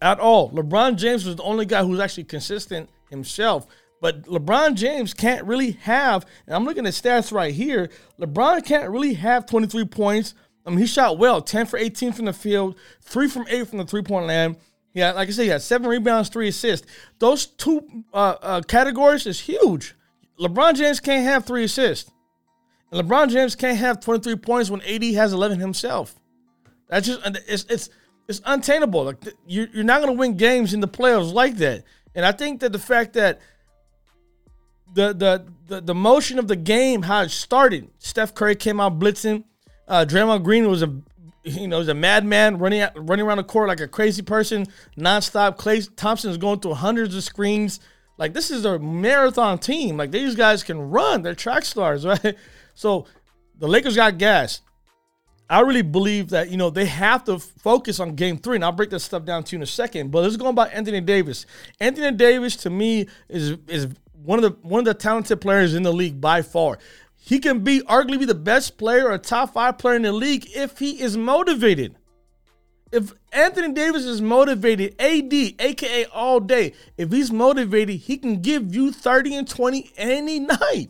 at 0.01 0.19
all. 0.19 0.51
LeBron 0.51 0.95
James 0.95 1.25
was 1.25 1.35
the 1.35 1.43
only 1.43 1.65
guy 1.65 1.81
who 1.83 1.89
was 1.89 1.99
actually 1.99 2.23
consistent 2.23 2.89
himself. 3.09 3.67
But 4.01 4.23
LeBron 4.23 4.73
James 4.75 5.13
can't 5.13 5.45
really 5.45 5.71
have, 5.81 6.25
and 6.47 6.55
I'm 6.55 6.65
looking 6.65 6.87
at 6.87 6.93
stats 6.93 7.31
right 7.31 7.53
here. 7.53 7.89
LeBron 8.19 8.65
can't 8.65 8.89
really 8.89 9.13
have 9.13 9.45
23 9.45 9.85
points. 9.85 10.33
I 10.65 10.71
mean, 10.71 10.79
he 10.79 10.87
shot 10.87 11.19
well 11.19 11.41
10 11.41 11.67
for 11.67 11.77
18 11.77 12.13
from 12.13 12.25
the 12.25 12.33
field, 12.33 12.75
3 13.01 13.27
from 13.27 13.45
8 13.47 13.67
from 13.67 13.77
the 13.77 13.85
three 13.85 14.01
point 14.01 14.25
land. 14.25 14.57
Yeah, 14.93 15.11
like 15.11 15.29
I 15.29 15.31
said, 15.31 15.43
he 15.43 15.49
had 15.49 15.61
seven 15.61 15.87
rebounds, 15.87 16.29
three 16.29 16.49
assists. 16.49 16.85
Those 17.19 17.45
two 17.45 18.03
uh, 18.13 18.35
uh, 18.41 18.61
categories 18.61 19.25
is 19.25 19.39
huge. 19.39 19.95
LeBron 20.39 20.75
James 20.75 20.99
can't 20.99 21.23
have 21.23 21.45
three 21.45 21.63
assists. 21.63 22.11
And 22.91 23.07
LeBron 23.07 23.29
James 23.29 23.55
can't 23.55 23.77
have 23.77 24.01
23 24.01 24.35
points 24.37 24.69
when 24.69 24.81
AD 24.81 25.03
has 25.15 25.31
11 25.31 25.59
himself. 25.59 26.15
That's 26.89 27.07
just, 27.07 27.21
it's, 27.47 27.63
it's, 27.69 27.89
it's 28.27 28.41
untenable. 28.45 29.05
Like 29.05 29.23
you're, 29.45 29.67
you're 29.73 29.83
not 29.83 30.01
going 30.01 30.13
to 30.13 30.19
win 30.19 30.35
games 30.35 30.73
in 30.73 30.81
the 30.81 30.87
playoffs 30.87 31.33
like 31.33 31.55
that. 31.57 31.83
And 32.13 32.25
I 32.25 32.33
think 32.33 32.59
that 32.59 32.73
the 32.73 32.79
fact 32.79 33.13
that 33.13 33.39
the 34.93 35.13
the 35.13 35.45
the, 35.67 35.81
the 35.81 35.95
motion 35.95 36.37
of 36.37 36.47
the 36.47 36.55
game 36.55 37.01
how 37.03 37.21
it 37.21 37.29
started, 37.29 37.89
Steph 37.99 38.33
Curry 38.35 38.55
came 38.55 38.79
out 38.79 38.99
blitzing. 38.99 39.45
Uh, 39.87 40.05
Draymond 40.07 40.43
Green 40.43 40.69
was 40.69 40.81
a 40.81 40.87
you 41.43 41.67
know 41.67 41.79
was 41.79 41.87
a 41.87 41.93
madman 41.93 42.57
running 42.57 42.81
out, 42.81 42.93
running 42.95 43.25
around 43.25 43.37
the 43.37 43.43
court 43.43 43.67
like 43.67 43.79
a 43.79 43.87
crazy 43.87 44.21
person 44.21 44.67
nonstop. 44.97 45.57
Klay 45.57 45.87
Thompson 45.95 46.31
is 46.31 46.37
going 46.37 46.59
through 46.59 46.75
hundreds 46.75 47.15
of 47.15 47.23
screens. 47.23 47.79
Like 48.17 48.33
this 48.33 48.51
is 48.51 48.65
a 48.65 48.77
marathon 48.79 49.57
team. 49.57 49.97
Like 49.97 50.11
these 50.11 50.35
guys 50.35 50.63
can 50.63 50.79
run. 50.79 51.21
They're 51.21 51.35
track 51.35 51.65
stars, 51.65 52.05
right? 52.05 52.35
So 52.75 53.05
the 53.57 53.67
Lakers 53.67 53.95
got 53.95 54.17
gas. 54.17 54.61
I 55.49 55.59
really 55.61 55.81
believe 55.81 56.29
that 56.29 56.49
you 56.49 56.57
know 56.57 56.69
they 56.69 56.85
have 56.85 57.25
to 57.25 57.39
focus 57.39 57.99
on 57.99 58.15
Game 58.15 58.37
Three, 58.37 58.55
and 58.55 58.63
I'll 58.63 58.71
break 58.71 58.89
this 58.89 59.03
stuff 59.03 59.25
down 59.25 59.43
to 59.43 59.55
you 59.55 59.59
in 59.59 59.63
a 59.63 59.67
second. 59.67 60.11
But 60.11 60.21
let's 60.21 60.37
go 60.37 60.47
about 60.47 60.71
Anthony 60.71 61.01
Davis. 61.01 61.45
Anthony 61.79 62.15
Davis 62.15 62.55
to 62.57 62.69
me 62.69 63.07
is 63.27 63.57
is 63.67 63.87
one 64.23 64.41
of 64.41 64.43
the 64.43 64.67
one 64.67 64.79
of 64.79 64.85
the 64.85 64.93
talented 64.93 65.41
players 65.41 65.73
in 65.73 65.83
the 65.83 65.91
league 65.91 66.21
by 66.21 66.41
far. 66.41 66.77
He 67.23 67.37
can 67.37 67.59
be 67.59 67.81
arguably 67.81 68.25
the 68.25 68.33
best 68.33 68.79
player 68.79 69.07
or 69.07 69.17
top 69.19 69.53
five 69.53 69.77
player 69.77 69.95
in 69.95 70.01
the 70.01 70.11
league 70.11 70.47
if 70.55 70.79
he 70.79 70.99
is 70.99 71.15
motivated. 71.15 71.95
If 72.91 73.13
Anthony 73.31 73.73
Davis 73.73 74.05
is 74.05 74.23
motivated, 74.23 74.95
AD, 74.99 75.31
aka 75.31 76.05
all 76.05 76.39
day, 76.39 76.73
if 76.97 77.11
he's 77.11 77.31
motivated, 77.31 77.97
he 77.97 78.17
can 78.17 78.41
give 78.41 78.73
you 78.73 78.91
30 78.91 79.35
and 79.35 79.47
20 79.47 79.91
any 79.97 80.39
night. 80.39 80.89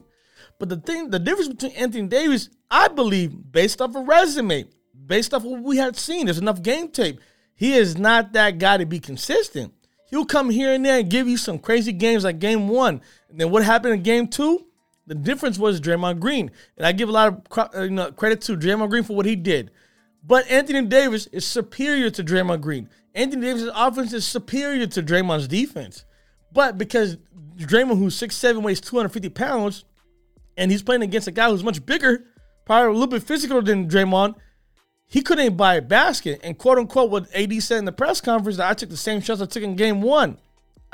But 0.57 0.69
the 0.69 0.77
thing, 0.77 1.09
the 1.09 1.19
difference 1.19 1.50
between 1.50 1.73
Anthony 1.73 2.07
Davis, 2.07 2.50
I 2.71 2.88
believe, 2.88 3.51
based 3.51 3.81
off 3.81 3.93
a 3.93 4.01
resume, 4.01 4.65
based 5.05 5.33
off 5.33 5.43
what 5.43 5.61
we 5.61 5.77
had 5.77 5.97
seen, 5.97 6.27
there's 6.27 6.38
enough 6.38 6.61
game 6.61 6.88
tape. 6.88 7.19
He 7.55 7.73
is 7.73 7.97
not 7.97 8.31
that 8.33 8.57
guy 8.57 8.77
to 8.77 8.85
be 8.85 9.01
consistent. 9.01 9.73
He'll 10.09 10.25
come 10.25 10.50
here 10.50 10.71
and 10.71 10.85
there 10.85 11.00
and 11.00 11.09
give 11.09 11.27
you 11.27 11.35
some 11.35 11.59
crazy 11.59 11.91
games 11.91 12.23
like 12.23 12.39
game 12.39 12.69
one. 12.69 13.01
And 13.29 13.39
then 13.39 13.51
what 13.51 13.63
happened 13.63 13.95
in 13.95 14.03
game 14.03 14.27
two? 14.27 14.65
The 15.08 15.15
difference 15.15 15.58
was 15.58 15.81
Draymond 15.81 16.20
Green. 16.20 16.51
And 16.77 16.86
I 16.86 16.91
give 16.91 17.10
a 17.10 17.12
lot 17.12 17.27
of 17.27 17.70
uh, 17.75 17.81
you 17.81 17.89
know, 17.89 18.12
credit 18.12 18.41
to 18.41 18.55
Draymond 18.55 18.89
Green 18.89 19.03
for 19.03 19.15
what 19.15 19.25
he 19.25 19.36
did. 19.36 19.72
But 20.24 20.50
Anthony 20.50 20.86
Davis 20.86 21.27
is 21.27 21.46
superior 21.46 22.10
to 22.12 22.24
Draymond 22.24 22.62
Green. 22.62 22.89
Anthony 23.13 23.41
Davis' 23.41 23.70
offense 23.75 24.13
is 24.13 24.25
superior 24.25 24.86
to 24.88 25.03
Draymond's 25.03 25.48
defense. 25.48 26.05
But 26.53 26.77
because 26.77 27.17
Draymond, 27.58 27.98
who's 27.98 28.20
6'7, 28.20 28.62
weighs 28.62 28.81
250 28.81 29.29
pounds, 29.29 29.86
and 30.58 30.72
he's 30.72 30.84
playing 30.84 31.01
against 31.01 31.27
a 31.27 31.31
guy 31.31 31.50
who's 31.50 31.63
much 31.63 31.86
bigger, 31.86 32.25
probably 32.65 32.89
a 32.89 32.91
little 32.91 33.08
bit 33.08 33.24
physical 33.24 33.62
than 33.62 33.89
Draymond. 33.89 34.36
He 35.08 35.22
couldn't 35.22 35.58
buy 35.58 35.75
a 35.75 35.81
basket. 35.81 36.39
And 36.43 36.58
quote 36.58 36.77
unquote, 36.77 37.10
what 37.10 37.34
AD 37.36 37.62
said 37.63 37.79
in 37.79 37.86
the 37.86 37.91
press 37.91 38.22
conference 38.22 38.58
that 38.58 38.70
I 38.70 38.74
took 38.74 38.89
the 38.89 38.98
same 38.98 39.22
shots 39.22 39.41
I 39.41 39.46
took 39.46 39.63
in 39.63 39.75
game 39.75 40.01
one. 40.01 40.38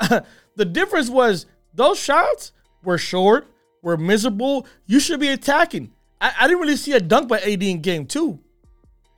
the 0.56 0.64
difference 0.64 1.08
was 1.08 1.46
those 1.74 1.98
shots 1.98 2.52
were 2.82 2.98
short, 2.98 3.46
were 3.82 3.96
miserable. 3.96 4.66
You 4.86 5.00
should 5.00 5.20
be 5.20 5.28
attacking. 5.28 5.92
I, 6.20 6.32
I 6.40 6.46
didn't 6.46 6.60
really 6.60 6.76
see 6.76 6.92
a 6.92 7.00
dunk 7.00 7.28
by 7.28 7.40
AD 7.40 7.62
in 7.62 7.80
game 7.80 8.06
two. 8.06 8.40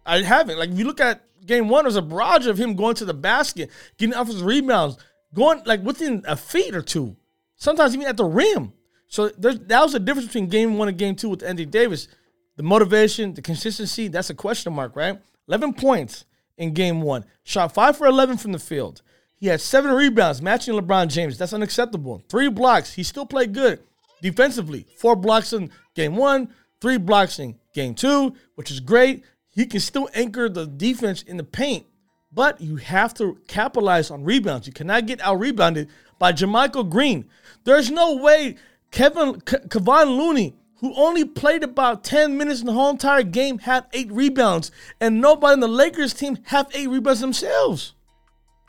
I 0.05 0.23
haven't. 0.23 0.59
Like 0.59 0.71
if 0.71 0.79
you 0.79 0.85
look 0.85 1.01
at 1.01 1.25
game 1.47 1.69
one, 1.69 1.85
there's 1.85 1.97
a 1.97 2.03
barrage 2.03 2.47
of 2.47 2.59
him 2.59 2.75
going 2.75 2.95
to 2.97 3.05
the 3.05 3.15
basket, 3.15 3.71
getting 3.99 4.15
off 4.15 4.27
his 4.27 4.43
rebounds, 4.43 4.97
going 5.35 5.63
like 5.67 5.83
within 5.83 6.23
a 6.27 6.37
feet 6.37 6.75
or 6.75 6.83
two. 6.83 7.17
Sometimes 7.57 7.95
even 7.95 8.07
at 8.07 8.17
the 8.17 8.25
rim. 8.25 8.73
So 9.07 9.29
that 9.29 9.83
was 9.83 9.93
the 9.93 9.99
difference 9.99 10.29
between 10.29 10.49
game 10.49 10.79
one 10.79 10.89
and 10.89 10.97
game 10.97 11.17
two 11.17 11.29
with 11.29 11.43
Andy 11.43 11.67
Davis. 11.67 12.09
The 12.57 12.63
motivation, 12.63 13.35
the 13.35 13.43
consistency, 13.43 14.09
that's 14.09 14.31
a 14.31 14.35
question 14.35 14.73
mark, 14.73 14.95
right? 14.95 15.19
11 15.49 15.75
points 15.75 16.27
in 16.59 16.75
game 16.75 17.01
one. 17.03 17.25
Shot 17.43 17.75
five 17.75 17.97
for 17.97 18.07
11 18.07 18.37
from 18.37 18.53
the 18.53 18.59
field. 18.59 19.03
He 19.37 19.47
had 19.47 19.61
seven 19.61 19.93
rebounds, 19.93 20.43
matching 20.43 20.75
LeBron 20.75 21.09
James. 21.09 21.39
That's 21.39 21.55
unacceptable. 21.55 22.23
Three 22.29 22.51
blocks. 22.51 22.93
He 22.93 23.03
still 23.03 23.25
played 23.25 23.55
good 23.55 23.81
defensively. 24.23 24.87
Four 24.99 25.17
blocks 25.17 25.53
in 25.53 25.71
game 25.95 26.17
one, 26.17 26.53
three 26.81 26.99
blocks 26.99 27.39
in 27.39 27.59
game 27.75 27.95
two, 27.95 28.35
which 28.55 28.71
is 28.71 28.81
great. 28.81 29.25
He 29.49 29.67
can 29.67 29.81
still 29.81 30.09
anchor 30.15 30.49
the 30.49 30.67
defense 30.67 31.23
in 31.23 31.37
the 31.37 31.45
paint, 31.45 31.87
but 32.33 32.61
you 32.61 32.77
have 32.77 33.15
to 33.15 33.39
capitalize 33.49 34.11
on 34.11 34.25
rebounds. 34.25 34.67
You 34.67 34.73
cannot 34.73 35.07
get 35.07 35.21
out 35.21 35.41
rebounded 35.41 35.89
by 36.19 36.33
JaMychal 36.33 36.89
Green. 36.89 37.29
There's 37.65 37.91
no 37.91 38.17
way 38.17 38.57
Kevin 38.91 39.35
Kevon 39.41 40.17
Looney, 40.17 40.55
who 40.77 40.95
only 40.95 41.25
played 41.25 41.63
about 41.63 42.05
10 42.05 42.37
minutes 42.37 42.61
in 42.61 42.67
the 42.67 42.73
whole 42.73 42.91
entire 42.91 43.23
game, 43.23 43.59
had 43.59 43.87
eight 43.93 44.11
rebounds, 44.11 44.71
and 45.01 45.21
nobody 45.21 45.55
in 45.55 45.61
the 45.61 45.69
Lakers 45.69 46.15
team 46.15 46.39
have 46.45 46.69
eight 46.75 46.89
rebounds 46.89 47.21
themselves. 47.21 47.95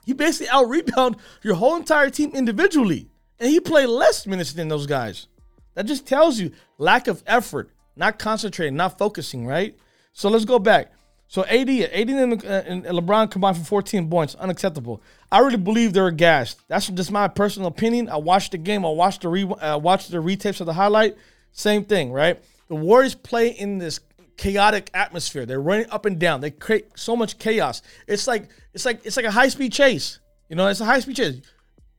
He 0.05 0.13
basically 0.13 0.49
out 0.49 0.67
rebound 0.67 1.17
your 1.43 1.55
whole 1.55 1.75
entire 1.75 2.09
team 2.09 2.31
individually, 2.33 3.07
and 3.39 3.49
he 3.49 3.59
played 3.59 3.87
less 3.87 4.25
minutes 4.27 4.53
than 4.53 4.67
those 4.67 4.87
guys. 4.87 5.27
That 5.73 5.85
just 5.85 6.05
tells 6.05 6.39
you 6.39 6.51
lack 6.77 7.07
of 7.07 7.23
effort, 7.25 7.71
not 7.95 8.19
concentrating, 8.19 8.75
not 8.75 8.97
focusing, 8.97 9.45
right? 9.45 9.77
So 10.13 10.29
let's 10.29 10.45
go 10.45 10.59
back. 10.59 10.91
So 11.27 11.45
AD, 11.45 11.69
AD 11.69 12.09
and, 12.09 12.45
uh, 12.45 12.63
and 12.65 12.83
LeBron 12.83 13.31
combined 13.31 13.55
for 13.55 13.63
14 13.63 14.09
points, 14.09 14.35
unacceptable. 14.35 15.01
I 15.31 15.39
really 15.39 15.55
believe 15.55 15.93
they 15.93 16.01
were 16.01 16.11
gassed. 16.11 16.59
That's 16.67 16.87
just 16.87 17.09
my 17.09 17.29
personal 17.29 17.69
opinion. 17.69 18.09
I 18.09 18.17
watched 18.17 18.51
the 18.51 18.57
game. 18.57 18.85
I 18.85 18.89
watched 18.89 19.21
the 19.21 19.29
re, 19.29 19.43
uh, 19.45 19.77
watched 19.77 20.11
the 20.11 20.19
retakes 20.19 20.59
of 20.59 20.65
the 20.65 20.73
highlight. 20.73 21.15
Same 21.53 21.85
thing, 21.85 22.11
right? 22.11 22.41
The 22.67 22.75
Warriors 22.75 23.15
play 23.15 23.47
in 23.49 23.77
this 23.77 24.01
chaotic 24.35 24.89
atmosphere. 24.93 25.45
They're 25.45 25.61
running 25.61 25.89
up 25.89 26.05
and 26.05 26.19
down. 26.19 26.41
They 26.41 26.51
create 26.51 26.87
so 26.95 27.15
much 27.15 27.37
chaos. 27.39 27.81
It's 28.07 28.27
like 28.27 28.49
it's 28.73 28.85
like 28.85 29.05
it's 29.05 29.15
like 29.15 29.25
a 29.25 29.31
high 29.31 29.47
speed 29.47 29.71
chase. 29.71 30.19
You 30.49 30.57
know, 30.57 30.67
it's 30.67 30.81
a 30.81 30.85
high 30.85 30.99
speed 30.99 31.15
chase. 31.15 31.41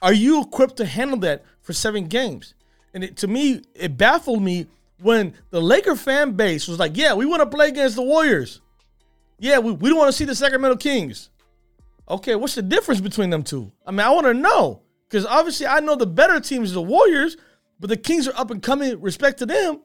Are 0.03 0.13
you 0.13 0.43
equipped 0.43 0.77
to 0.77 0.85
handle 0.85 1.19
that 1.21 1.45
for 1.63 1.73
seven 1.73 2.07
games? 2.07 2.55
And 2.95 3.05
it, 3.05 3.17
to 3.19 3.27
me, 3.27 3.63
it 3.75 3.97
baffled 3.97 4.43
me 4.43 4.67
when 5.01 5.35
the 5.51 5.61
Laker 5.61 5.97
fan 5.97 6.33
base 6.33 6.69
was 6.69 6.79
like, 6.79 6.97
"Yeah, 6.97 7.15
we 7.15 7.27
want 7.27 7.41
to 7.41 7.47
play 7.47 7.69
against 7.69 7.97
the 7.97 8.03
Warriors. 8.03 8.61
Yeah, 9.39 9.59
we, 9.59 9.73
we 9.73 9.89
don't 9.89 9.99
want 9.99 10.09
to 10.09 10.17
see 10.17 10.25
the 10.25 10.35
Sacramento 10.35 10.77
Kings." 10.77 11.31
Okay, 12.09 12.35
what's 12.35 12.55
the 12.55 12.63
difference 12.63 13.01
between 13.01 13.31
them 13.31 13.43
two? 13.43 13.73
I 13.87 13.91
mean, 13.91 14.01
I 14.01 14.11
want 14.11 14.27
to 14.27 14.35
know 14.35 14.83
because 15.09 15.25
obviously 15.25 15.67
I 15.67 15.81
know 15.81 15.97
the 15.97 16.07
better 16.07 16.41
team 16.41 16.63
is 16.63 16.73
the 16.73 16.83
Warriors, 16.83 17.37
but 17.81 17.89
the 17.89 17.97
Kings 17.97 18.29
are 18.29 18.37
up 18.37 18.51
and 18.51 18.63
coming. 18.63 19.01
Respect 19.01 19.39
to 19.39 19.47
them. 19.47 19.81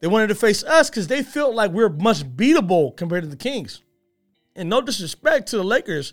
They 0.00 0.08
wanted 0.08 0.28
to 0.28 0.34
face 0.34 0.62
us 0.64 0.90
because 0.90 1.06
they 1.06 1.22
felt 1.22 1.54
like 1.54 1.72
we 1.72 1.82
are 1.82 1.88
much 1.88 2.24
beatable 2.24 2.96
compared 2.96 3.22
to 3.22 3.28
the 3.28 3.36
Kings. 3.36 3.82
And 4.54 4.68
no 4.68 4.80
disrespect 4.80 5.48
to 5.48 5.56
the 5.56 5.64
Lakers, 5.64 6.12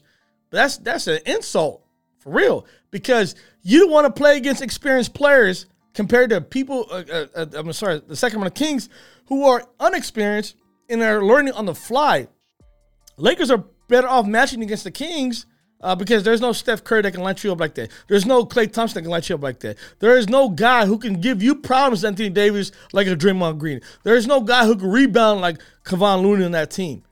but 0.50 0.58
that's 0.58 0.78
that's 0.78 1.08
an 1.08 1.20
insult 1.26 1.86
for 2.20 2.32
real 2.32 2.66
because 2.92 3.36
you 3.62 3.90
want 3.90 4.06
to 4.06 4.12
play 4.12 4.38
against 4.38 4.62
experienced 4.62 5.14
players 5.14 5.66
compared 5.94 6.30
to 6.32 6.42
people. 6.42 6.88
Uh, 6.92 7.04
uh, 7.12 7.26
uh, 7.36 7.46
I'm 7.56 7.74
sorry, 7.74 8.02
the 8.06 8.16
Sacramento 8.16 8.54
Kings 8.54 8.90
who 9.28 9.46
are 9.46 9.64
unexperienced 9.80 10.56
and 10.90 11.02
are 11.02 11.24
learning 11.24 11.54
on 11.54 11.66
the 11.66 11.76
fly. 11.76 12.28
Lakers 13.18 13.52
are 13.52 13.64
better 13.88 14.08
off 14.08 14.26
matching 14.26 14.64
against 14.64 14.84
the 14.84 14.92
Kings 14.92 15.46
uh, 15.82 15.96
because 15.96 16.24
there's 16.24 16.42
no 16.42 16.52
Steph 16.52 16.84
Curry 16.84 17.02
that 17.04 17.14
can 17.14 17.22
light 17.22 17.44
you 17.44 17.52
up 17.52 17.60
like 17.60 17.76
that. 17.76 17.92
There's 18.08 18.26
no 18.26 18.46
Klay 18.46 18.72
Thompson 18.72 18.96
that 18.96 19.02
can 19.04 19.12
light 19.12 19.30
you 19.30 19.36
up 19.36 19.44
like 19.44 19.60
that. 19.60 19.78
There 20.00 20.18
is 20.18 20.30
no 20.30 20.50
guy 20.50 20.86
who 20.86 20.98
can 20.98 21.20
give 21.20 21.44
you 21.44 21.56
problems, 21.56 22.04
Anthony 22.04 22.30
Davis, 22.30 22.72
like 22.92 23.08
a 23.08 23.16
Draymond 23.16 23.60
Green. 23.60 23.82
There 24.04 24.16
is 24.16 24.26
no 24.26 24.42
guy 24.42 24.66
who 24.66 24.76
can 24.76 24.90
rebound 24.90 25.42
like 25.42 25.58
Kevon 25.84 26.22
Looney 26.22 26.46
on 26.46 26.52
that 26.54 26.72
team. 26.72 27.04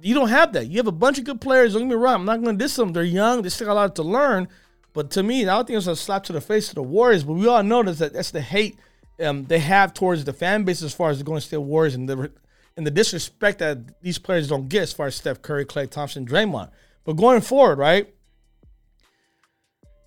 You 0.00 0.14
don't 0.14 0.28
have 0.28 0.52
that. 0.52 0.68
You 0.68 0.76
have 0.76 0.86
a 0.86 0.92
bunch 0.92 1.18
of 1.18 1.24
good 1.24 1.40
players. 1.40 1.72
Don't 1.72 1.82
get 1.82 1.88
me 1.88 1.94
wrong. 1.94 2.16
I'm 2.16 2.24
not 2.24 2.42
going 2.42 2.56
to 2.56 2.64
diss 2.64 2.76
them. 2.76 2.92
They're 2.92 3.02
young. 3.02 3.42
They 3.42 3.48
still 3.48 3.66
got 3.66 3.72
a 3.72 3.74
lot 3.74 3.96
to 3.96 4.02
learn. 4.02 4.48
But 4.96 5.10
to 5.10 5.22
me, 5.22 5.42
I 5.42 5.54
don't 5.54 5.66
think 5.66 5.74
it 5.74 5.76
was 5.76 5.88
a 5.88 5.94
slap 5.94 6.24
to 6.24 6.32
the 6.32 6.40
face 6.40 6.70
of 6.70 6.76
the 6.76 6.82
Warriors. 6.82 7.22
But 7.22 7.34
we 7.34 7.46
all 7.46 7.62
know 7.62 7.82
that 7.82 8.14
that's 8.14 8.30
the 8.30 8.40
hate 8.40 8.78
um, 9.20 9.44
they 9.44 9.58
have 9.58 9.92
towards 9.92 10.24
the 10.24 10.32
fan 10.32 10.64
base 10.64 10.80
as 10.80 10.94
far 10.94 11.10
as 11.10 11.18
the 11.18 11.24
Golden 11.24 11.42
State 11.42 11.58
Warriors 11.58 11.94
and 11.94 12.08
the 12.08 12.32
and 12.78 12.86
the 12.86 12.90
disrespect 12.90 13.58
that 13.58 14.00
these 14.00 14.18
players 14.18 14.48
don't 14.48 14.70
get 14.70 14.84
as 14.84 14.94
far 14.94 15.06
as 15.06 15.14
Steph 15.14 15.42
Curry, 15.42 15.66
Klay 15.66 15.90
Thompson, 15.90 16.24
Draymond. 16.24 16.70
But 17.04 17.12
going 17.12 17.42
forward, 17.42 17.78
right? 17.78 18.08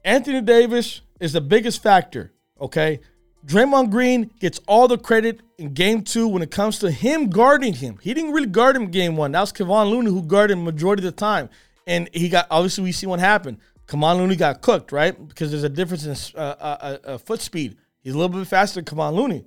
Anthony 0.03 0.41
Davis 0.41 1.01
is 1.19 1.33
the 1.33 1.41
biggest 1.41 1.83
factor, 1.83 2.33
okay? 2.59 2.99
Draymond 3.45 3.91
Green 3.91 4.31
gets 4.39 4.59
all 4.67 4.87
the 4.87 4.97
credit 4.97 5.39
in 5.59 5.75
game 5.75 6.01
two 6.01 6.27
when 6.27 6.41
it 6.41 6.49
comes 6.49 6.79
to 6.79 6.89
him 6.89 7.29
guarding 7.29 7.75
him. 7.75 7.99
He 8.01 8.15
didn't 8.15 8.31
really 8.31 8.47
guard 8.47 8.75
him 8.75 8.87
game 8.87 9.15
one. 9.15 9.33
That 9.33 9.41
was 9.41 9.53
Kevon 9.53 9.91
Looney 9.91 10.09
who 10.09 10.23
guarded 10.23 10.57
him 10.57 10.65
majority 10.65 11.05
of 11.05 11.15
the 11.15 11.19
time. 11.19 11.49
And 11.85 12.09
he 12.11 12.29
got, 12.29 12.47
obviously, 12.49 12.83
we 12.83 12.91
see 12.91 13.07
what 13.07 13.19
happened. 13.19 13.59
Kevon 13.89 14.17
Looney 14.17 14.35
got 14.35 14.61
cooked, 14.61 14.91
right? 14.91 15.27
Because 15.27 15.49
there's 15.49 15.63
a 15.63 15.69
difference 15.69 16.05
in 16.05 16.39
uh, 16.39 16.41
uh, 16.41 16.77
uh, 16.79 16.97
uh, 17.03 17.17
foot 17.17 17.41
speed. 17.41 17.75
He's 18.01 18.13
a 18.13 18.17
little 18.17 18.37
bit 18.37 18.47
faster 18.47 18.81
than 18.81 18.85
Kevon 18.85 19.15
Looney. 19.15 19.45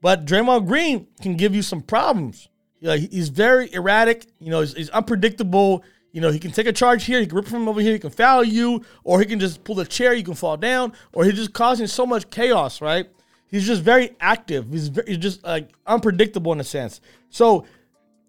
But 0.00 0.24
Draymond 0.24 0.66
Green 0.66 1.08
can 1.20 1.36
give 1.36 1.54
you 1.54 1.62
some 1.62 1.82
problems. 1.82 2.48
You 2.78 2.88
know, 2.88 2.96
he's 2.96 3.28
very 3.28 3.72
erratic. 3.72 4.26
You 4.38 4.50
know, 4.50 4.60
he's, 4.60 4.74
he's 4.74 4.90
unpredictable. 4.90 5.82
You 6.12 6.20
know, 6.20 6.30
he 6.30 6.38
can 6.38 6.52
take 6.52 6.66
a 6.66 6.72
charge 6.72 7.04
here, 7.04 7.20
he 7.20 7.26
can 7.26 7.36
rip 7.36 7.46
from 7.46 7.68
over 7.68 7.78
here, 7.78 7.92
he 7.92 7.98
can 7.98 8.08
foul 8.08 8.42
you, 8.42 8.82
or 9.04 9.20
he 9.20 9.26
can 9.26 9.38
just 9.38 9.64
pull 9.64 9.74
the 9.74 9.84
chair, 9.84 10.14
you 10.14 10.24
can 10.24 10.32
fall 10.32 10.56
down, 10.56 10.94
or 11.12 11.24
he's 11.24 11.34
just 11.34 11.52
causing 11.52 11.86
so 11.86 12.06
much 12.06 12.30
chaos, 12.30 12.80
right? 12.80 13.06
He's 13.48 13.66
just 13.66 13.82
very 13.82 14.16
active. 14.18 14.70
He's, 14.70 14.88
very, 14.88 15.08
he's 15.08 15.18
just 15.18 15.44
like 15.44 15.68
unpredictable 15.86 16.52
in 16.52 16.60
a 16.60 16.64
sense. 16.64 17.02
So, 17.28 17.66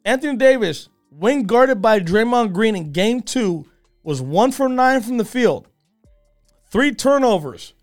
Anthony 0.03 0.35
Davis, 0.35 0.89
when 1.11 1.43
guarded 1.43 1.81
by 1.81 2.01
Draymond 2.01 2.51
Green 2.51 2.75
in 2.75 2.91
game 2.91 3.21
two, 3.21 3.65
was 4.07 4.21
one 4.21 4.53
for 4.53 4.69
nine 4.69 5.01
from 5.01 5.17
the 5.17 5.25
field, 5.25 5.67
three 6.71 6.93
turnovers, 6.93 7.73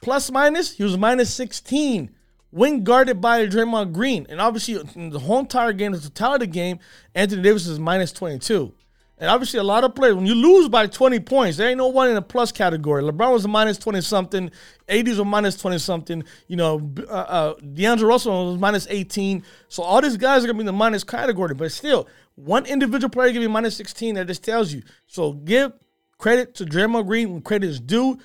plus 0.00 0.30
minus, 0.30 0.74
he 0.74 0.84
was 0.84 0.96
minus 0.96 1.34
16 1.34 2.08
when 2.50 2.84
guarded 2.84 3.20
by 3.20 3.44
Draymond 3.48 3.92
Green. 3.92 4.24
And 4.28 4.40
obviously, 4.40 4.74
the 5.10 5.18
whole 5.18 5.40
entire 5.40 5.72
game, 5.72 5.90
the 5.90 5.98
totality 5.98 6.44
of 6.44 6.52
the 6.52 6.54
game, 6.54 6.78
Anthony 7.16 7.42
Davis 7.42 7.66
is 7.66 7.80
minus 7.80 8.12
22. 8.12 8.72
And 9.22 9.30
obviously, 9.30 9.60
a 9.60 9.62
lot 9.62 9.84
of 9.84 9.94
players, 9.94 10.16
when 10.16 10.26
you 10.26 10.34
lose 10.34 10.68
by 10.68 10.88
20 10.88 11.20
points, 11.20 11.56
there 11.56 11.68
ain't 11.68 11.78
no 11.78 11.86
one 11.86 12.08
in 12.08 12.16
the 12.16 12.22
plus 12.22 12.50
category. 12.50 13.04
LeBron 13.04 13.32
was 13.32 13.44
a 13.44 13.48
minus 13.48 13.78
20 13.78 14.00
something, 14.00 14.50
AD's 14.88 15.16
a 15.20 15.24
minus 15.24 15.56
20 15.58 15.78
something. 15.78 16.24
You 16.48 16.56
know, 16.56 16.92
uh, 17.08 17.12
uh, 17.12 17.54
D'Angelo 17.60 18.08
Russell 18.08 18.50
was 18.50 18.58
minus 18.58 18.88
18. 18.90 19.44
So 19.68 19.84
all 19.84 20.00
these 20.02 20.16
guys 20.16 20.42
are 20.42 20.48
going 20.48 20.56
to 20.56 20.58
be 20.58 20.60
in 20.62 20.66
the 20.66 20.72
minus 20.72 21.04
category. 21.04 21.54
But 21.54 21.70
still, 21.70 22.08
one 22.34 22.66
individual 22.66 23.10
player 23.10 23.30
give 23.30 23.48
minus 23.48 23.76
16, 23.76 24.16
that 24.16 24.26
just 24.26 24.42
tells 24.42 24.72
you. 24.72 24.82
So 25.06 25.34
give 25.34 25.72
credit 26.18 26.56
to 26.56 26.64
Draymond 26.64 27.06
Green 27.06 27.32
when 27.32 27.42
credit 27.42 27.70
is 27.70 27.78
due. 27.78 28.18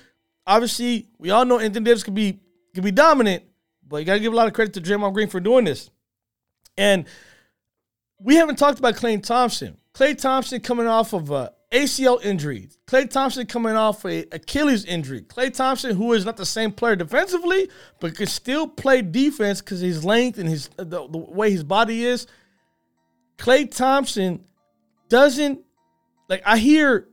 Obviously, 0.48 1.06
we 1.16 1.30
all 1.30 1.44
know 1.44 1.60
Anthony 1.60 1.84
Davis 1.84 2.02
can 2.02 2.14
be 2.14 2.40
can 2.74 2.82
be 2.82 2.90
dominant, 2.90 3.44
but 3.86 3.98
you 3.98 4.04
got 4.04 4.14
to 4.14 4.20
give 4.20 4.32
a 4.32 4.36
lot 4.36 4.48
of 4.48 4.52
credit 4.52 4.74
to 4.74 4.80
Draymond 4.80 5.14
Green 5.14 5.28
for 5.28 5.38
doing 5.38 5.64
this. 5.64 5.90
And 6.76 7.06
we 8.18 8.34
haven't 8.34 8.56
talked 8.56 8.80
about 8.80 8.96
Klay 8.96 9.22
Thompson. 9.22 9.76
Klay 9.98 10.16
Thompson 10.16 10.60
coming 10.60 10.86
off 10.86 11.12
of 11.12 11.32
uh, 11.32 11.48
a 11.72 11.82
ACL 11.82 12.24
injury. 12.24 12.68
Klay 12.86 13.10
Thompson 13.10 13.46
coming 13.46 13.74
off 13.74 14.04
a 14.04 14.26
Achilles 14.30 14.84
injury. 14.84 15.22
Klay 15.22 15.52
Thompson, 15.52 15.96
who 15.96 16.12
is 16.12 16.24
not 16.24 16.36
the 16.36 16.46
same 16.46 16.70
player 16.70 16.94
defensively, 16.94 17.68
but 17.98 18.14
can 18.14 18.28
still 18.28 18.68
play 18.68 19.02
defense 19.02 19.60
because 19.60 19.80
his 19.80 20.04
length 20.04 20.38
and 20.38 20.48
his 20.48 20.70
uh, 20.78 20.84
the, 20.84 21.08
the 21.08 21.18
way 21.18 21.50
his 21.50 21.64
body 21.64 22.04
is. 22.04 22.28
Klay 23.38 23.68
Thompson 23.68 24.44
doesn't 25.08 25.64
like. 26.28 26.42
I 26.46 26.58
hear, 26.58 27.08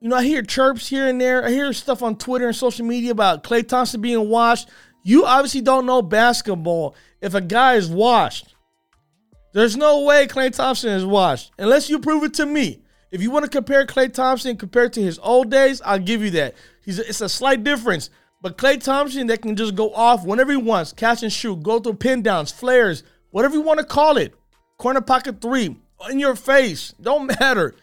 you 0.00 0.08
know, 0.08 0.16
I 0.16 0.24
hear 0.24 0.42
chirps 0.42 0.88
here 0.88 1.06
and 1.06 1.20
there. 1.20 1.44
I 1.44 1.50
hear 1.50 1.72
stuff 1.72 2.02
on 2.02 2.18
Twitter 2.18 2.48
and 2.48 2.56
social 2.56 2.84
media 2.84 3.12
about 3.12 3.44
Klay 3.44 3.66
Thompson 3.66 4.00
being 4.00 4.28
washed. 4.28 4.68
You 5.04 5.24
obviously 5.24 5.60
don't 5.60 5.86
know 5.86 6.02
basketball. 6.02 6.96
If 7.20 7.34
a 7.34 7.40
guy 7.40 7.74
is 7.74 7.88
washed, 7.88 8.53
there's 9.54 9.76
no 9.76 10.00
way 10.00 10.26
Klay 10.26 10.52
Thompson 10.52 10.90
is 10.90 11.06
washed 11.06 11.52
unless 11.58 11.88
you 11.88 12.00
prove 12.00 12.24
it 12.24 12.34
to 12.34 12.44
me. 12.44 12.82
If 13.12 13.22
you 13.22 13.30
want 13.30 13.44
to 13.44 13.50
compare 13.50 13.86
Klay 13.86 14.12
Thompson 14.12 14.56
compared 14.56 14.92
to 14.94 15.00
his 15.00 15.20
old 15.20 15.48
days, 15.48 15.80
I'll 15.84 16.00
give 16.00 16.22
you 16.22 16.30
that. 16.32 16.56
He's 16.84 16.98
a, 16.98 17.08
it's 17.08 17.20
a 17.20 17.28
slight 17.28 17.62
difference. 17.62 18.10
But 18.42 18.58
Klay 18.58 18.82
Thompson 18.82 19.28
that 19.28 19.42
can 19.42 19.54
just 19.54 19.76
go 19.76 19.94
off 19.94 20.26
whenever 20.26 20.50
he 20.50 20.58
wants, 20.58 20.92
catch 20.92 21.22
and 21.22 21.32
shoot, 21.32 21.62
go 21.62 21.78
through 21.78 21.94
pin 21.94 22.20
downs, 22.20 22.50
flares, 22.50 23.04
whatever 23.30 23.54
you 23.54 23.62
want 23.62 23.78
to 23.78 23.86
call 23.86 24.16
it. 24.16 24.34
Corner 24.76 25.00
pocket 25.00 25.40
three, 25.40 25.76
in 26.10 26.18
your 26.18 26.34
face, 26.34 26.92
don't 27.00 27.26
matter. 27.40 27.74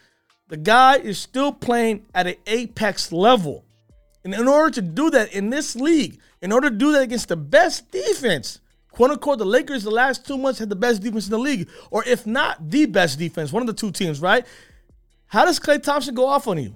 The 0.49 0.57
guy 0.57 0.97
is 0.97 1.17
still 1.17 1.53
playing 1.53 2.05
at 2.13 2.27
an 2.27 2.35
apex 2.45 3.13
level. 3.13 3.63
And 4.25 4.33
in 4.33 4.47
order 4.47 4.71
to 4.71 4.81
do 4.81 5.09
that 5.11 5.33
in 5.33 5.49
this 5.49 5.75
league, 5.77 6.19
in 6.41 6.51
order 6.51 6.69
to 6.69 6.75
do 6.75 6.91
that 6.91 7.03
against 7.03 7.29
the 7.29 7.37
best 7.37 7.89
defense, 7.91 8.59
quote 8.91 9.11
unquote, 9.11 9.39
the 9.39 9.45
Lakers 9.45 9.83
the 9.83 9.91
last 9.91 10.25
two 10.25 10.37
months 10.37 10.59
had 10.59 10.69
the 10.69 10.75
best 10.75 11.01
defense 11.01 11.25
in 11.25 11.31
the 11.31 11.39
league, 11.39 11.69
or 11.89 12.03
if 12.05 12.25
not 12.25 12.69
the 12.69 12.85
best 12.85 13.17
defense, 13.19 13.51
one 13.51 13.63
of 13.63 13.67
the 13.67 13.73
two 13.73 13.91
teams, 13.91 14.19
right? 14.21 14.45
How 15.27 15.45
does 15.45 15.59
Klay 15.59 15.81
Thompson 15.81 16.13
go 16.13 16.25
off 16.25 16.47
on 16.47 16.61
you? 16.61 16.75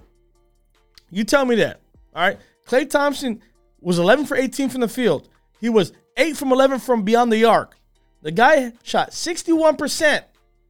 You 1.10 1.24
tell 1.24 1.44
me 1.44 1.56
that. 1.56 1.80
All 2.14 2.22
right. 2.22 2.38
Klay 2.66 2.88
Thompson 2.88 3.42
was 3.80 3.98
11 3.98 4.26
for 4.26 4.36
18 4.36 4.70
from 4.70 4.80
the 4.80 4.88
field. 4.88 5.28
He 5.60 5.68
was 5.68 5.92
8 6.16 6.36
from 6.36 6.52
11 6.52 6.80
from 6.80 7.02
beyond 7.02 7.32
the 7.32 7.44
arc. 7.44 7.76
The 8.22 8.30
guy 8.32 8.72
shot 8.82 9.10
61% 9.10 10.24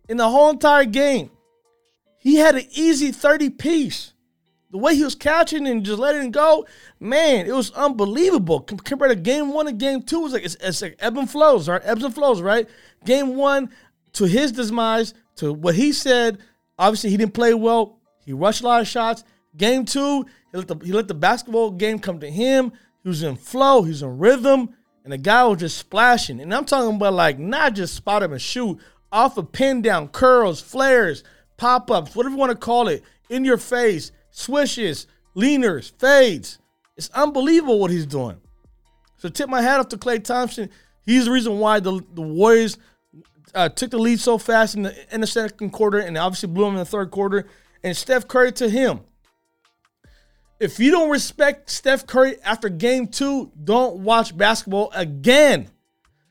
in 0.08 0.16
the 0.16 0.28
whole 0.28 0.50
entire 0.50 0.84
game. 0.84 1.30
He 2.18 2.36
had 2.36 2.56
an 2.56 2.66
easy 2.72 3.12
30 3.12 3.50
piece 3.50 4.12
the 4.76 4.82
way 4.82 4.94
he 4.94 5.04
was 5.04 5.14
catching 5.14 5.66
and 5.66 5.84
just 5.84 5.98
letting 5.98 6.26
it 6.26 6.32
go, 6.32 6.66
man, 7.00 7.46
it 7.46 7.54
was 7.54 7.70
unbelievable. 7.72 8.60
Compared 8.60 9.10
to 9.10 9.16
game 9.16 9.50
one 9.50 9.66
and 9.66 9.80
game 9.80 10.02
two, 10.02 10.20
it 10.20 10.22
was 10.22 10.32
like 10.34 10.44
it's, 10.44 10.56
it's 10.60 10.82
like 10.82 10.96
ebb 10.98 11.16
and 11.16 11.30
flows, 11.30 11.66
right? 11.66 11.80
Ebbs 11.82 12.04
and 12.04 12.14
flows, 12.14 12.42
right? 12.42 12.68
Game 13.06 13.36
one, 13.36 13.70
to 14.12 14.24
his 14.26 14.52
demise, 14.52 15.14
to 15.36 15.50
what 15.54 15.76
he 15.76 15.92
said, 15.92 16.38
obviously 16.78 17.08
he 17.08 17.16
didn't 17.16 17.32
play 17.32 17.54
well. 17.54 18.00
He 18.26 18.34
rushed 18.34 18.60
a 18.60 18.66
lot 18.66 18.82
of 18.82 18.86
shots. 18.86 19.24
Game 19.56 19.86
two, 19.86 20.26
he 20.52 20.58
let 20.58 20.68
the, 20.68 20.76
he 20.84 20.92
let 20.92 21.08
the 21.08 21.14
basketball 21.14 21.70
game 21.70 21.98
come 21.98 22.20
to 22.20 22.30
him. 22.30 22.70
He 23.02 23.08
was 23.08 23.22
in 23.22 23.36
flow, 23.36 23.82
he 23.82 23.90
was 23.90 24.02
in 24.02 24.18
rhythm, 24.18 24.74
and 25.04 25.12
the 25.12 25.18
guy 25.18 25.42
was 25.44 25.60
just 25.60 25.78
splashing. 25.78 26.38
And 26.38 26.52
I'm 26.52 26.66
talking 26.66 26.96
about 26.96 27.14
like 27.14 27.38
not 27.38 27.74
just 27.74 27.94
spot 27.94 28.22
him 28.22 28.32
and 28.32 28.42
shoot, 28.42 28.78
off 29.10 29.38
of 29.38 29.52
pin 29.52 29.80
down, 29.80 30.08
curls, 30.08 30.60
flares, 30.60 31.24
pop 31.56 31.90
ups, 31.90 32.14
whatever 32.14 32.34
you 32.34 32.38
want 32.38 32.52
to 32.52 32.58
call 32.58 32.88
it, 32.88 33.02
in 33.30 33.42
your 33.42 33.56
face 33.56 34.12
swishes, 34.36 35.06
leaners, 35.34 35.90
fades. 35.98 36.58
It's 36.96 37.08
unbelievable 37.10 37.80
what 37.80 37.90
he's 37.90 38.06
doing. 38.06 38.36
So 39.16 39.30
tip 39.30 39.48
my 39.48 39.62
hat 39.62 39.80
off 39.80 39.88
to 39.88 39.96
Klay 39.96 40.22
Thompson. 40.22 40.68
He's 41.04 41.24
the 41.24 41.30
reason 41.30 41.58
why 41.58 41.80
the, 41.80 42.02
the 42.12 42.22
Warriors 42.22 42.76
uh, 43.54 43.70
took 43.70 43.90
the 43.90 43.98
lead 43.98 44.20
so 44.20 44.36
fast 44.36 44.74
in 44.74 44.82
the, 44.82 45.14
in 45.14 45.22
the 45.22 45.26
second 45.26 45.70
quarter 45.70 45.98
and 45.98 46.18
obviously 46.18 46.48
blew 46.48 46.66
him 46.66 46.74
in 46.74 46.78
the 46.78 46.84
third 46.84 47.10
quarter. 47.10 47.46
And 47.82 47.96
Steph 47.96 48.28
Curry 48.28 48.52
to 48.52 48.68
him. 48.68 49.00
If 50.60 50.78
you 50.78 50.90
don't 50.90 51.10
respect 51.10 51.70
Steph 51.70 52.06
Curry 52.06 52.36
after 52.42 52.68
game 52.68 53.08
two, 53.08 53.52
don't 53.62 53.98
watch 54.00 54.36
basketball 54.36 54.90
again. 54.94 55.70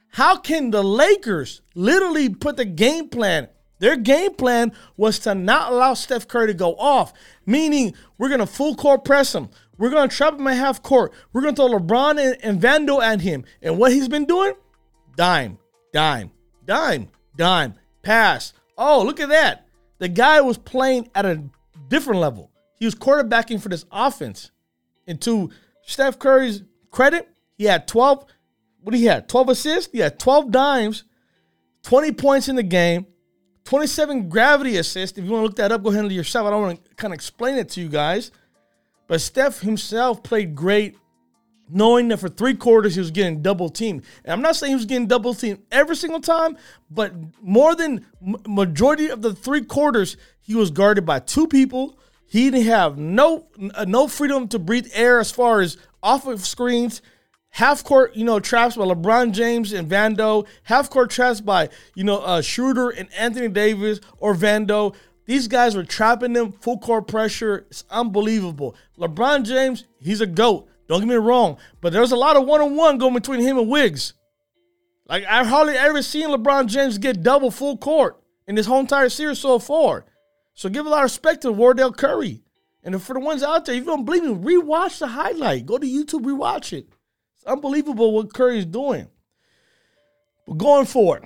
How 0.09 0.37
can 0.37 0.69
the 0.69 0.83
Lakers 0.83 1.61
literally 1.73 2.29
put 2.29 2.57
the 2.57 2.65
game 2.65 3.09
plan? 3.09 3.49
Their 3.79 3.97
game 3.97 4.33
plan 4.35 4.71
was 4.95 5.19
to 5.19 5.35
not 5.35 5.71
allow 5.71 5.93
Steph 5.93 6.27
Curry 6.27 6.47
to 6.47 6.53
go 6.53 6.75
off, 6.75 7.13
meaning 7.45 7.93
we're 8.17 8.29
going 8.29 8.39
to 8.39 8.45
full 8.45 8.75
court 8.75 9.03
press 9.03 9.35
him. 9.35 9.49
We're 9.77 9.89
going 9.89 10.07
to 10.07 10.15
trap 10.15 10.39
him 10.39 10.47
at 10.47 10.55
half 10.55 10.81
court. 10.81 11.13
We're 11.33 11.41
going 11.41 11.55
to 11.55 11.61
throw 11.61 11.77
LeBron 11.77 12.19
and, 12.23 12.37
and 12.41 12.61
Vando 12.61 13.01
at 13.01 13.21
him. 13.21 13.43
And 13.61 13.77
what 13.77 13.91
he's 13.91 14.07
been 14.07 14.25
doing? 14.25 14.53
Dime, 15.17 15.57
dime, 15.91 16.31
dime, 16.65 17.09
dime, 17.35 17.75
pass. 18.01 18.53
Oh, 18.77 19.03
look 19.03 19.19
at 19.19 19.29
that. 19.29 19.67
The 19.97 20.07
guy 20.07 20.41
was 20.41 20.57
playing 20.57 21.09
at 21.15 21.25
a 21.25 21.43
different 21.89 22.21
level. 22.21 22.51
He 22.79 22.85
was 22.85 22.95
quarterbacking 22.95 23.61
for 23.61 23.69
this 23.69 23.85
offense. 23.91 24.51
And 25.07 25.21
to 25.21 25.49
Steph 25.83 26.19
Curry's 26.19 26.63
credit, 26.91 27.29
he 27.57 27.65
had 27.65 27.87
12, 27.87 28.25
what 28.81 28.95
he 28.95 29.05
have? 29.05 29.27
12 29.27 29.49
assists? 29.49 29.91
He 29.91 29.99
had 29.99 30.19
12 30.19 30.51
dimes, 30.51 31.03
20 31.83 32.11
points 32.13 32.49
in 32.49 32.55
the 32.55 32.63
game, 32.63 33.07
27 33.65 34.29
gravity 34.29 34.77
assist. 34.77 35.17
If 35.17 35.25
you 35.25 35.31
want 35.31 35.41
to 35.41 35.45
look 35.47 35.55
that 35.57 35.71
up, 35.71 35.83
go 35.83 35.89
ahead 35.89 36.01
and 36.01 36.09
do 36.09 36.15
yourself. 36.15 36.47
I 36.47 36.51
don't 36.51 36.61
want 36.61 36.85
to 36.85 36.95
kind 36.95 37.13
of 37.13 37.15
explain 37.15 37.57
it 37.57 37.69
to 37.69 37.81
you 37.81 37.89
guys. 37.89 38.31
But 39.07 39.21
Steph 39.21 39.59
himself 39.59 40.23
played 40.23 40.55
great, 40.55 40.97
knowing 41.69 42.07
that 42.09 42.17
for 42.17 42.29
three 42.29 42.53
quarters 42.53 42.95
he 42.95 42.99
was 42.99 43.11
getting 43.11 43.41
double 43.41 43.69
teamed. 43.69 44.03
And 44.23 44.33
I'm 44.33 44.41
not 44.41 44.55
saying 44.55 44.71
he 44.71 44.75
was 44.75 44.85
getting 44.85 45.07
double 45.07 45.33
teamed 45.33 45.61
every 45.71 45.95
single 45.95 46.21
time, 46.21 46.57
but 46.89 47.13
more 47.41 47.75
than 47.75 48.05
majority 48.47 49.09
of 49.09 49.21
the 49.21 49.33
three 49.33 49.63
quarters, 49.63 50.17
he 50.41 50.55
was 50.55 50.71
guarded 50.71 51.05
by 51.05 51.19
two 51.19 51.47
people. 51.47 51.99
He 52.27 52.49
didn't 52.49 52.65
have 52.65 52.97
no 52.97 53.47
uh, 53.75 53.85
no 53.87 54.07
freedom 54.07 54.47
to 54.49 54.59
breathe 54.59 54.87
air 54.93 55.19
as 55.19 55.31
far 55.31 55.61
as 55.61 55.77
off 56.01 56.27
of 56.27 56.45
screens 56.45 57.01
half 57.55 57.85
court, 57.85 58.13
you 58.17 58.25
know, 58.25 58.37
traps 58.37 58.75
by 58.75 58.83
LeBron 58.83 59.31
James 59.31 59.71
and 59.71 59.89
Vando, 59.89 60.45
half 60.63 60.89
court 60.89 61.09
traps 61.09 61.39
by, 61.39 61.69
you 61.95 62.03
know, 62.03 62.19
uh, 62.19 62.41
Schroeder 62.41 62.89
and 62.89 63.07
Anthony 63.13 63.47
Davis 63.47 64.01
or 64.17 64.35
Vando. 64.35 64.93
These 65.25 65.47
guys 65.47 65.73
were 65.73 65.85
trapping 65.85 66.33
them, 66.33 66.51
full 66.51 66.77
court 66.77 67.07
pressure. 67.07 67.65
It's 67.69 67.85
unbelievable. 67.89 68.75
LeBron 68.99 69.45
James, 69.45 69.85
he's 69.99 70.19
a 70.19 70.27
GOAT. 70.27 70.67
Don't 70.89 70.99
get 70.99 71.07
me 71.07 71.15
wrong, 71.15 71.57
but 71.79 71.93
there's 71.93 72.11
a 72.11 72.17
lot 72.17 72.35
of 72.35 72.45
one 72.45 72.59
on 72.59 72.75
one 72.75 72.97
going 72.97 73.13
between 73.13 73.39
him 73.39 73.57
and 73.57 73.69
Wiggs. 73.69 74.13
Like, 75.07 75.23
I've 75.23 75.47
hardly 75.47 75.75
ever 75.75 76.01
seen 76.01 76.27
LeBron 76.27 76.67
James 76.67 76.97
get 76.97 77.23
double 77.23 77.51
full 77.51 77.77
court 77.77 78.21
in 78.47 78.55
this 78.55 78.65
whole 78.65 78.81
entire 78.81 79.09
series 79.09 79.39
so 79.39 79.59
far. 79.59 80.05
So 80.55 80.67
give 80.67 80.85
a 80.85 80.89
lot 80.89 80.99
of 80.99 81.03
respect 81.03 81.43
to 81.43 81.53
Wardell 81.53 81.93
Curry. 81.93 82.43
And 82.83 83.01
for 83.01 83.13
the 83.13 83.21
ones 83.21 83.43
out 83.43 83.63
there, 83.63 83.75
if 83.75 83.79
you 83.79 83.85
don't 83.85 84.03
believe 84.03 84.23
me, 84.23 84.33
rewatch 84.33 84.99
the 84.99 85.07
highlight. 85.07 85.65
Go 85.65 85.77
to 85.77 85.87
YouTube, 85.87 86.25
rewatch 86.25 86.73
it 86.73 86.89
unbelievable 87.45 88.13
what 88.13 88.33
Curry's 88.33 88.65
doing. 88.65 89.07
But 90.47 90.57
going 90.57 90.85
forward, 90.85 91.25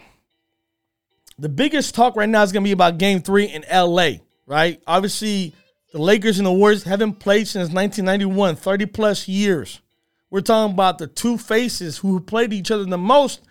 the 1.37 1.49
biggest 1.49 1.95
talk 1.95 2.15
right 2.15 2.29
now 2.29 2.43
is 2.43 2.51
going 2.51 2.63
to 2.63 2.67
be 2.67 2.73
about 2.73 2.97
game 2.97 3.21
three 3.21 3.45
in 3.45 3.63
LA, 3.71 4.11
right? 4.45 4.81
Obviously, 4.85 5.53
the 5.91 5.99
Lakers 5.99 6.37
and 6.37 6.45
the 6.45 6.51
Warriors 6.51 6.83
haven't 6.83 7.13
played 7.13 7.47
since 7.47 7.71
1991, 7.71 8.55
30 8.55 8.85
plus 8.87 9.27
years. 9.27 9.81
We're 10.29 10.41
talking 10.41 10.73
about 10.73 10.99
the 10.99 11.07
two 11.07 11.37
faces 11.37 11.97
who 11.97 12.19
played 12.19 12.53
each 12.53 12.69
other 12.69 12.85
the 12.85 12.97
most 12.97 13.41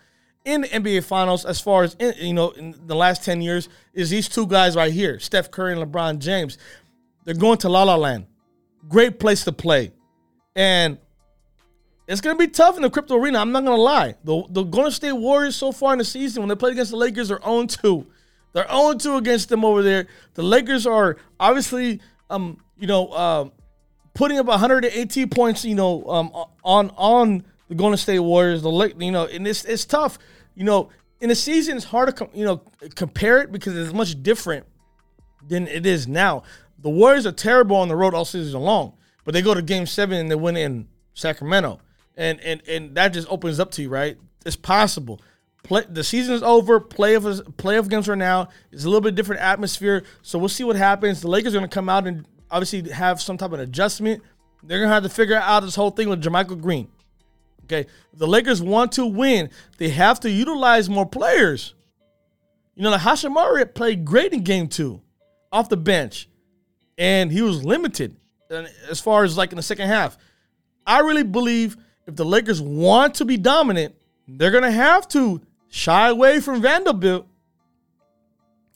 in 0.45 0.61
the 0.61 0.67
NBA 0.67 1.03
Finals, 1.03 1.45
as 1.45 1.59
far 1.59 1.83
as 1.83 1.95
in, 1.95 2.13
you 2.17 2.33
know, 2.33 2.51
in 2.51 2.75
the 2.85 2.95
last 2.95 3.23
10 3.25 3.41
years, 3.41 3.67
is 3.93 4.09
these 4.09 4.29
two 4.29 4.47
guys 4.47 4.75
right 4.75 4.91
here, 4.91 5.19
Steph 5.19 5.51
Curry 5.51 5.73
and 5.73 5.81
LeBron 5.81 6.19
James. 6.19 6.57
They're 7.25 7.35
going 7.35 7.57
to 7.59 7.69
La 7.69 7.83
La 7.83 7.95
Land. 7.95 8.25
Great 8.87 9.19
place 9.19 9.43
to 9.43 9.51
play. 9.51 9.91
And 10.55 10.97
it's 12.09 12.21
gonna 12.21 12.37
be 12.37 12.47
tough 12.47 12.75
in 12.75 12.81
the 12.81 12.89
crypto 12.89 13.15
arena. 13.15 13.39
I'm 13.39 13.51
not 13.51 13.63
gonna 13.63 13.77
lie. 13.81 14.15
The 14.23 14.43
the 14.49 14.63
Golden 14.63 14.91
State 14.91 15.13
Warriors 15.13 15.55
so 15.55 15.71
far 15.71 15.93
in 15.93 15.99
the 15.99 16.05
season, 16.05 16.41
when 16.41 16.49
they 16.49 16.55
played 16.55 16.73
against 16.73 16.91
the 16.91 16.97
Lakers, 16.97 17.29
they're 17.29 17.37
0-2. 17.39 18.05
They're 18.51 18.63
0-2 18.65 19.19
against 19.19 19.49
them 19.49 19.63
over 19.63 19.83
there. 19.83 20.07
The 20.33 20.41
Lakers 20.41 20.87
are 20.87 21.17
obviously 21.39 22.01
um, 22.29 22.57
you 22.77 22.87
know, 22.87 23.07
uh, 23.07 23.49
putting 24.13 24.39
up 24.39 24.47
118 24.47 25.29
points, 25.29 25.65
you 25.65 25.75
know, 25.75 26.03
um, 26.09 26.31
on 26.63 26.91
on 26.97 27.43
the 27.67 27.75
Golden 27.75 27.97
State 27.97 28.19
Warriors. 28.19 28.61
The 28.61 28.93
you 28.97 29.11
know, 29.11 29.25
and 29.25 29.47
it's 29.47 29.65
it's 29.65 29.85
tough. 29.85 30.17
You 30.55 30.63
know, 30.63 30.89
in 31.21 31.29
the 31.29 31.35
season, 31.35 31.77
it's 31.77 31.85
hard 31.85 32.07
to 32.07 32.13
com- 32.13 32.29
you 32.33 32.45
know 32.45 32.63
compare 32.95 33.41
it 33.41 33.51
because 33.51 33.77
it's 33.77 33.93
much 33.93 34.21
different 34.23 34.65
than 35.47 35.67
it 35.67 35.85
is 35.85 36.07
now. 36.07 36.43
The 36.79 36.89
Warriors 36.89 37.25
are 37.25 37.31
terrible 37.31 37.75
on 37.75 37.87
the 37.87 37.95
road 37.95 38.13
all 38.13 38.25
season 38.25 38.61
long, 38.61 38.93
but 39.25 39.33
they 39.33 39.41
go 39.41 39.53
to 39.53 39.61
Game 39.61 39.85
Seven 39.85 40.17
and 40.17 40.31
they 40.31 40.35
win 40.35 40.57
in 40.57 40.87
Sacramento 41.13 41.79
and 42.19 42.39
and 42.41 42.61
and 42.67 42.95
that 42.95 43.13
just 43.13 43.27
opens 43.31 43.59
up 43.59 43.71
to 43.71 43.81
you, 43.81 43.89
right? 43.89 44.17
It's 44.45 44.57
possible. 44.57 45.21
Play, 45.63 45.83
the 45.89 46.03
season 46.03 46.35
is 46.35 46.43
over. 46.43 46.79
Playoff 46.79 47.41
playoff 47.53 47.89
games 47.89 48.07
are 48.09 48.15
now. 48.15 48.49
It's 48.71 48.83
a 48.83 48.87
little 48.87 49.01
bit 49.01 49.15
different 49.15 49.41
atmosphere. 49.41 50.03
So 50.21 50.37
we'll 50.37 50.49
see 50.49 50.63
what 50.63 50.75
happens. 50.75 51.21
The 51.21 51.29
Lakers 51.29 51.55
are 51.55 51.59
going 51.59 51.69
to 51.69 51.73
come 51.73 51.89
out 51.89 52.05
and 52.07 52.25
obviously 52.51 52.89
have 52.91 53.21
some 53.21 53.37
type 53.37 53.53
of 53.53 53.59
adjustment. 53.59 54.21
They're 54.63 54.79
going 54.79 54.89
to 54.89 54.93
have 54.93 55.03
to 55.03 55.09
figure 55.09 55.37
out 55.37 55.61
this 55.61 55.75
whole 55.75 55.91
thing 55.91 56.09
with 56.09 56.21
JaMychal 56.21 56.61
Green. 56.61 56.89
Okay, 57.63 57.87
the 58.13 58.27
Lakers 58.27 58.61
want 58.61 58.93
to 58.93 59.05
win, 59.05 59.49
they 59.77 59.89
have 59.89 60.19
to 60.21 60.29
utilize 60.29 60.89
more 60.89 61.05
players. 61.05 61.75
You 62.75 62.83
know, 62.83 62.89
like 62.89 63.01
Hachimura 63.01 63.73
played 63.73 64.03
great 64.03 64.33
in 64.33 64.43
Game 64.43 64.67
Two, 64.67 65.01
off 65.51 65.69
the 65.69 65.77
bench, 65.77 66.27
and 66.97 67.31
he 67.31 67.41
was 67.41 67.63
limited 67.63 68.17
uh, 68.49 68.65
as 68.89 68.99
far 68.99 69.23
as 69.23 69.37
like 69.37 69.51
in 69.51 69.57
the 69.57 69.61
second 69.61 69.87
half. 69.87 70.17
I 70.87 70.99
really 70.99 71.23
believe 71.23 71.77
if 72.09 72.15
the 72.15 72.25
Lakers 72.25 72.59
want 72.59 73.15
to 73.15 73.25
be 73.25 73.37
dominant, 73.37 73.95
they're 74.27 74.51
going 74.51 74.63
to 74.63 74.71
have 74.71 75.07
to 75.09 75.41
shy 75.69 76.09
away 76.09 76.39
from 76.39 76.61
Vanderbilt 76.61 77.27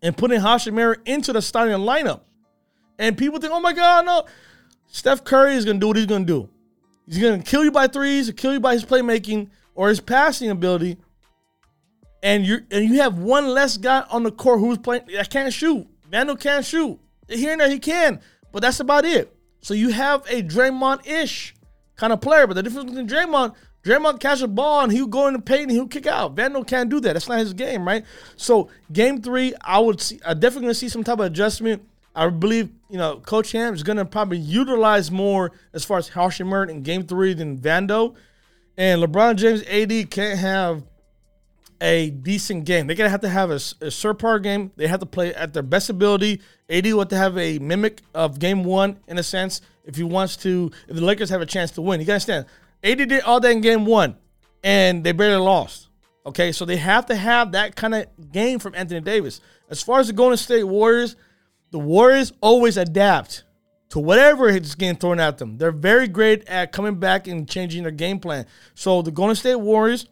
and 0.04 0.16
put 0.16 0.32
in 0.32 0.40
Hachimura 0.40 0.98
into 1.06 1.34
the 1.34 1.42
starting 1.42 1.76
lineup. 1.78 2.22
And 3.00 3.18
people 3.18 3.40
think, 3.40 3.52
oh 3.52 3.60
my 3.60 3.74
God, 3.74 4.06
no. 4.06 4.26
Steph 4.88 5.24
Curry 5.24 5.56
is 5.56 5.66
going 5.66 5.78
to 5.78 5.82
do 5.82 5.88
what 5.88 5.98
he's 5.98 6.06
going 6.06 6.28
to 6.28 6.34
do. 6.42 6.50
He's 7.08 7.18
going 7.18 7.42
to 7.42 7.50
kill 7.50 7.64
you 7.64 7.72
by 7.72 7.88
threes, 7.88 8.32
kill 8.38 8.54
you 8.54 8.60
by 8.60 8.74
his 8.74 8.86
playmaking 8.86 9.50
or 9.74 9.90
his 9.90 10.00
passing 10.00 10.52
ability. 10.52 10.98
And 12.22 12.46
you 12.46 12.60
and 12.70 12.86
you 12.86 13.02
have 13.02 13.18
one 13.18 13.48
less 13.48 13.78
guy 13.78 14.06
on 14.10 14.24
the 14.24 14.32
court 14.32 14.60
who's 14.60 14.78
playing 14.78 15.08
that 15.12 15.30
can't 15.30 15.52
shoot. 15.52 15.88
Vando 16.10 16.40
can't 16.40 16.64
shoot. 16.64 17.00
Here 17.28 17.52
and 17.52 17.60
there 17.60 17.70
he 17.70 17.80
can, 17.80 18.22
but 18.52 18.62
that's 18.62 18.80
about 18.80 19.06
it. 19.06 19.36
So 19.62 19.74
you 19.74 19.90
have 19.90 20.24
a 20.30 20.44
Draymond-ish 20.44 21.56
kind 22.04 22.12
of 22.12 22.20
player. 22.20 22.46
But 22.46 22.56
the 22.56 22.64
difference 22.64 22.90
between 22.90 23.08
Draymond, 23.08 23.56
Draymond 23.84 24.20
catch 24.20 24.42
a 24.42 24.48
ball 24.48 24.82
and 24.82 24.92
he'll 24.92 25.08
go 25.08 25.28
in 25.28 25.34
the 25.34 25.40
paint 25.40 25.64
and 25.64 25.72
he'll 25.72 25.88
kick 25.88 26.06
out. 26.06 26.36
Vando 26.36 26.68
can't 26.68 26.90
do 26.90 27.00
that. 27.00 27.14
That's 27.14 27.30
not 27.30 27.40
his 27.40 27.54
game, 27.54 27.88
right? 27.88 28.04
So 28.36 28.70
game 28.92 29.22
three, 29.22 29.54
I 29.62 29.80
would 29.80 30.02
see, 30.02 30.20
I 30.26 30.34
definitely 30.34 30.64
gonna 30.64 30.74
see 30.74 30.90
some 30.90 31.04
type 31.04 31.20
of 31.20 31.26
adjustment. 31.26 31.82
I 32.14 32.28
believe 32.30 32.70
you 32.90 32.98
know 32.98 33.18
Coach 33.18 33.54
Ham 33.54 33.74
is 33.74 33.84
gonna 33.84 34.06
probably 34.06 34.38
utilize 34.38 35.12
more 35.12 35.54
as 35.72 35.86
far 35.86 35.98
as 35.98 36.10
Hachimura 36.10 36.70
in 36.70 36.84
game 36.84 37.08
three 37.08 37.34
than 37.34 37.58
Vando. 37.58 38.16
And 38.78 39.02
LeBron 39.02 39.38
James, 39.38 39.64
AD 39.64 40.12
can't 40.12 40.40
have 40.40 40.84
a 41.80 42.10
decent 42.10 42.66
game. 42.66 42.88
They're 42.88 42.98
gonna 42.98 43.10
have 43.10 43.22
to 43.22 43.30
have 43.30 43.50
a, 43.50 43.56
a 43.56 43.90
subpar 43.90 44.44
game. 44.44 44.72
They 44.76 44.88
have 44.88 45.00
to 45.00 45.06
play 45.06 45.34
at 45.34 45.54
their 45.54 45.64
best 45.64 45.90
ability. 45.90 46.42
AD 46.70 46.86
will 46.86 47.00
have 47.00 47.08
to 47.10 47.18
have 47.18 47.38
a 47.38 47.60
mimic 47.60 48.02
of 48.14 48.40
game 48.40 48.66
one 48.66 49.00
in 49.08 49.18
a 49.18 49.24
sense 49.24 49.62
if 49.84 49.96
he 49.96 50.04
wants 50.04 50.38
to. 50.38 50.72
If 50.88 50.96
the 50.96 51.04
Lakers 51.04 51.30
have 51.30 51.42
a 51.42 51.46
chance 51.46 51.72
to 51.72 51.82
win, 51.82 52.00
you 52.00 52.06
gotta 52.06 52.16
understand. 52.16 52.46
AD 52.84 52.98
did 53.10 53.22
all 53.22 53.40
that 53.40 53.52
in 53.52 53.62
game 53.62 53.86
one, 53.86 54.16
and 54.64 55.04
they 55.04 55.12
barely 55.12 55.44
lost. 55.44 55.90
Okay, 56.26 56.52
so 56.52 56.66
they 56.66 56.78
have 56.78 57.06
to 57.08 57.16
have 57.16 57.52
that 57.52 57.76
kind 57.76 57.94
of 57.94 58.32
game 58.32 58.60
from 58.60 58.76
Anthony 58.76 59.02
Davis. 59.02 59.42
As 59.70 59.82
far 59.82 60.00
as 60.00 60.08
the 60.08 60.14
Golden 60.14 60.38
State 60.38 60.64
Warriors, 60.64 61.16
the 61.72 61.80
Warriors 61.80 62.32
always 62.42 62.78
adapt 62.78 63.44
to 63.90 64.00
whatever 64.00 64.50
is 64.50 64.76
getting 64.76 64.96
thrown 64.96 65.20
at 65.20 65.38
them. 65.38 65.58
They're 65.58 65.72
very 65.72 66.08
great 66.08 66.48
at 66.48 66.72
coming 66.72 66.96
back 66.96 67.28
and 67.28 67.48
changing 67.48 67.84
their 67.84 67.92
game 67.92 68.20
plan. 68.20 68.46
So 68.74 69.02
the 69.02 69.12
Golden 69.12 69.36
State 69.36 69.56
Warriors, 69.56 70.08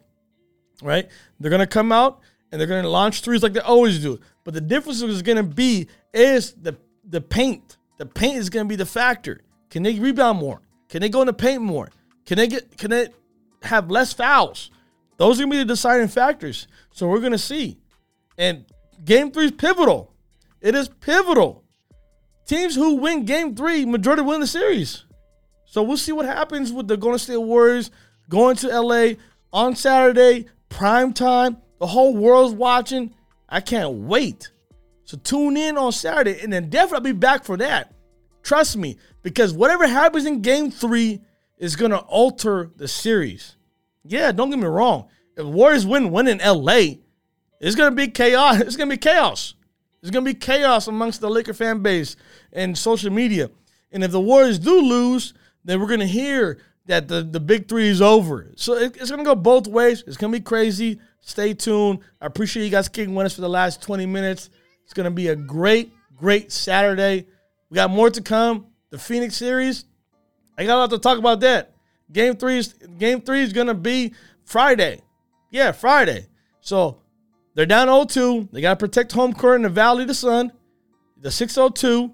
right? 0.81 1.09
They're 1.39 1.51
gonna 1.51 1.65
come 1.65 1.91
out 1.91 2.19
and 2.51 2.59
they're 2.59 2.67
gonna 2.67 2.89
launch 2.89 3.21
threes 3.21 3.41
like 3.41 3.53
they 3.53 3.59
always 3.59 3.99
do. 3.99 4.19
But 4.43 4.53
the 4.53 4.61
difference 4.61 5.01
is 5.01 5.21
gonna 5.21 5.43
be 5.43 5.87
is 6.13 6.53
the 6.53 6.77
the 7.07 7.21
paint. 7.21 7.77
The 7.97 8.05
paint 8.05 8.37
is 8.37 8.49
gonna 8.49 8.65
be 8.65 8.75
the 8.75 8.85
factor. 8.85 9.41
Can 9.71 9.81
they 9.83 9.97
rebound 9.97 10.37
more? 10.37 10.61
Can 10.89 11.01
they 11.01 11.09
go 11.09 11.21
in 11.21 11.27
the 11.27 11.33
paint 11.33 11.63
more? 11.63 11.89
Can 12.25 12.37
they 12.37 12.47
get 12.47 12.77
can 12.77 12.91
they 12.91 13.07
have 13.63 13.89
less 13.89 14.13
fouls? 14.13 14.69
Those 15.17 15.39
are 15.39 15.43
gonna 15.43 15.51
be 15.51 15.57
the 15.57 15.65
deciding 15.65 16.09
factors. 16.09 16.67
So 16.91 17.07
we're 17.07 17.21
gonna 17.21 17.37
see. 17.37 17.79
And 18.37 18.65
game 19.03 19.31
three 19.31 19.45
is 19.45 19.51
pivotal. 19.51 20.13
It 20.59 20.75
is 20.75 20.89
pivotal. 20.89 21.63
Teams 22.45 22.75
who 22.75 22.95
win 22.95 23.25
game 23.25 23.55
three, 23.55 23.85
majority 23.85 24.21
win 24.21 24.41
the 24.41 24.47
series. 24.47 25.05
So 25.65 25.81
we'll 25.81 25.97
see 25.97 26.11
what 26.11 26.25
happens 26.25 26.73
with 26.73 26.87
the 26.87 26.97
Golden 26.97 27.17
State 27.17 27.37
Warriors 27.37 27.91
going 28.29 28.57
to 28.57 28.67
LA 28.67 29.13
on 29.53 29.75
Saturday, 29.75 30.47
prime 30.67 31.13
time. 31.13 31.57
The 31.79 31.87
whole 31.87 32.15
world's 32.15 32.53
watching. 32.53 33.13
I 33.47 33.61
can't 33.61 33.93
wait. 33.93 34.51
So 35.05 35.17
tune 35.17 35.55
in 35.55 35.77
on 35.77 35.93
Saturday 35.93 36.39
and 36.41 36.51
then 36.51 36.69
definitely 36.69 37.13
be 37.13 37.19
back 37.19 37.45
for 37.45 37.57
that. 37.57 37.93
Trust 38.43 38.77
me, 38.77 38.97
because 39.21 39.53
whatever 39.53 39.87
happens 39.87 40.25
in 40.25 40.41
game 40.41 40.71
three 40.71 41.21
is 41.57 41.75
going 41.75 41.91
to 41.91 41.99
alter 41.99 42.71
the 42.75 42.87
series. 42.87 43.55
Yeah, 44.03 44.31
don't 44.31 44.49
get 44.49 44.59
me 44.59 44.65
wrong. 44.65 45.07
if 45.37 45.45
Warriors 45.45 45.85
win 45.85 46.11
win 46.11 46.27
in 46.27 46.39
LA, 46.39 46.95
it's 47.59 47.75
gonna 47.75 47.95
be 47.95 48.07
chaos. 48.07 48.59
It's 48.61 48.75
gonna 48.75 48.89
be 48.89 48.97
chaos. 48.97 49.53
It's 50.01 50.09
gonna 50.09 50.25
be 50.25 50.33
chaos 50.33 50.87
amongst 50.87 51.21
the 51.21 51.29
Laker 51.29 51.53
fan 51.53 51.81
base 51.81 52.15
and 52.51 52.75
social 52.77 53.11
media. 53.11 53.51
And 53.91 54.03
if 54.03 54.11
the 54.11 54.19
Warriors 54.19 54.57
do 54.57 54.81
lose, 54.81 55.33
then 55.63 55.79
we're 55.79 55.87
gonna 55.87 56.07
hear 56.07 56.59
that 56.87 57.07
the, 57.07 57.21
the 57.21 57.39
big 57.39 57.69
three 57.69 57.87
is 57.87 58.01
over. 58.01 58.51
So 58.55 58.73
it, 58.73 58.97
it's 58.97 59.11
gonna 59.11 59.23
go 59.23 59.35
both 59.35 59.67
ways. 59.67 60.03
It's 60.07 60.17
gonna 60.17 60.33
be 60.33 60.41
crazy. 60.41 60.99
Stay 61.19 61.53
tuned. 61.53 61.99
I 62.19 62.25
appreciate 62.25 62.65
you 62.65 62.71
guys 62.71 62.89
kicking 62.89 63.13
with 63.13 63.27
us 63.27 63.35
for 63.35 63.41
the 63.41 63.49
last 63.49 63.83
20 63.83 64.07
minutes. 64.07 64.49
It's 64.83 64.93
gonna 64.93 65.11
be 65.11 65.27
a 65.27 65.35
great, 65.35 65.93
great 66.17 66.51
Saturday. 66.51 67.27
We 67.71 67.75
got 67.75 67.89
more 67.89 68.09
to 68.09 68.21
come. 68.21 68.67
The 68.89 68.99
Phoenix 68.99 69.37
series. 69.37 69.85
I 70.57 70.65
got 70.65 70.75
a 70.75 70.79
lot 70.79 70.89
to 70.89 70.99
talk 70.99 71.17
about 71.17 71.39
that. 71.39 71.73
Game 72.11 72.35
three 72.35 72.57
is 72.57 72.73
game 72.97 73.21
three 73.21 73.41
is 73.41 73.53
gonna 73.53 73.73
be 73.73 74.13
Friday. 74.43 75.01
Yeah, 75.49 75.71
Friday. 75.71 76.27
So 76.59 76.97
they're 77.55 77.65
down 77.65 77.87
0-2. 77.87 78.51
They 78.51 78.59
gotta 78.59 78.75
protect 78.75 79.13
home 79.13 79.33
court 79.33 79.55
in 79.55 79.61
the 79.61 79.69
Valley 79.69 80.01
of 80.01 80.09
the 80.09 80.13
Sun. 80.13 80.51
The 81.21 81.31
602, 81.31 82.13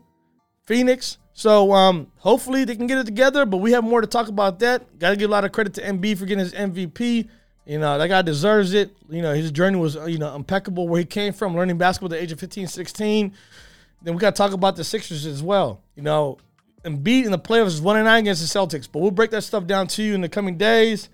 Phoenix. 0.65 1.17
So 1.33 1.71
um, 1.71 2.11
hopefully 2.17 2.63
they 2.63 2.75
can 2.75 2.85
get 2.85 2.99
it 2.99 3.05
together, 3.05 3.45
but 3.45 3.57
we 3.57 3.71
have 3.71 3.83
more 3.83 4.01
to 4.01 4.07
talk 4.07 4.27
about 4.27 4.59
that. 4.59 4.99
Got 4.99 5.11
to 5.11 5.15
give 5.15 5.29
a 5.29 5.31
lot 5.31 5.45
of 5.45 5.51
credit 5.51 5.75
to 5.75 5.81
Embiid 5.81 6.17
for 6.17 6.25
getting 6.25 6.43
his 6.43 6.53
MVP. 6.53 7.27
You 7.65 7.77
know, 7.77 7.97
that 7.97 8.07
guy 8.07 8.23
deserves 8.23 8.73
it. 8.73 8.91
You 9.07 9.21
know, 9.21 9.35
his 9.35 9.51
journey 9.51 9.77
was, 9.77 9.95
you 10.07 10.17
know, 10.17 10.35
impeccable 10.35 10.87
where 10.87 10.99
he 10.99 11.05
came 11.05 11.33
from, 11.33 11.55
learning 11.55 11.77
basketball 11.77 12.07
at 12.07 12.17
the 12.17 12.23
age 12.23 12.31
of 12.31 12.39
15, 12.39 12.67
16. 12.67 13.33
Then 14.01 14.13
we 14.13 14.19
got 14.19 14.35
to 14.35 14.37
talk 14.37 14.53
about 14.53 14.75
the 14.75 14.83
Sixers 14.83 15.25
as 15.25 15.41
well. 15.41 15.81
You 15.95 16.03
know, 16.03 16.37
Embiid 16.83 17.25
in 17.25 17.31
the 17.31 17.39
playoffs 17.39 17.67
is 17.67 17.81
1 17.81 17.97
and 17.97 18.05
9 18.05 18.19
against 18.19 18.41
the 18.41 18.59
Celtics, 18.59 18.87
but 18.91 18.99
we'll 18.99 19.11
break 19.11 19.31
that 19.31 19.43
stuff 19.43 19.65
down 19.65 19.87
to 19.87 20.03
you 20.03 20.13
in 20.13 20.21
the 20.21 20.29
coming 20.29 20.57
days. 20.57 21.09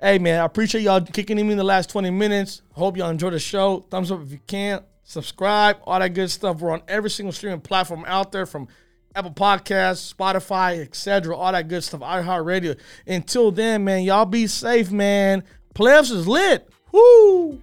Hey, 0.00 0.18
man, 0.18 0.40
I 0.40 0.44
appreciate 0.44 0.82
y'all 0.82 1.00
kicking 1.00 1.38
in 1.38 1.46
me 1.46 1.52
in 1.52 1.58
the 1.58 1.64
last 1.64 1.90
20 1.90 2.10
minutes. 2.10 2.62
Hope 2.72 2.96
y'all 2.96 3.10
enjoy 3.10 3.30
the 3.30 3.38
show. 3.38 3.84
Thumbs 3.90 4.10
up 4.10 4.22
if 4.22 4.32
you 4.32 4.40
can. 4.46 4.82
Subscribe, 5.02 5.78
all 5.84 5.98
that 5.98 6.14
good 6.14 6.30
stuff. 6.30 6.60
We're 6.60 6.70
on 6.70 6.82
every 6.88 7.10
single 7.10 7.32
streaming 7.32 7.60
platform 7.60 8.04
out 8.06 8.32
there 8.32 8.46
from 8.46 8.68
Apple 9.14 9.32
Podcasts, 9.32 10.14
Spotify, 10.14 10.80
etc. 10.80 11.36
All 11.36 11.52
that 11.52 11.68
good 11.68 11.82
stuff. 11.82 12.00
iHeartRadio. 12.00 12.78
Until 13.06 13.50
then, 13.50 13.84
man, 13.84 14.04
y'all 14.04 14.24
be 14.24 14.46
safe, 14.46 14.90
man. 14.90 15.42
Playoffs 15.74 16.12
is 16.12 16.28
lit. 16.28 16.68
Woo! 16.92 17.60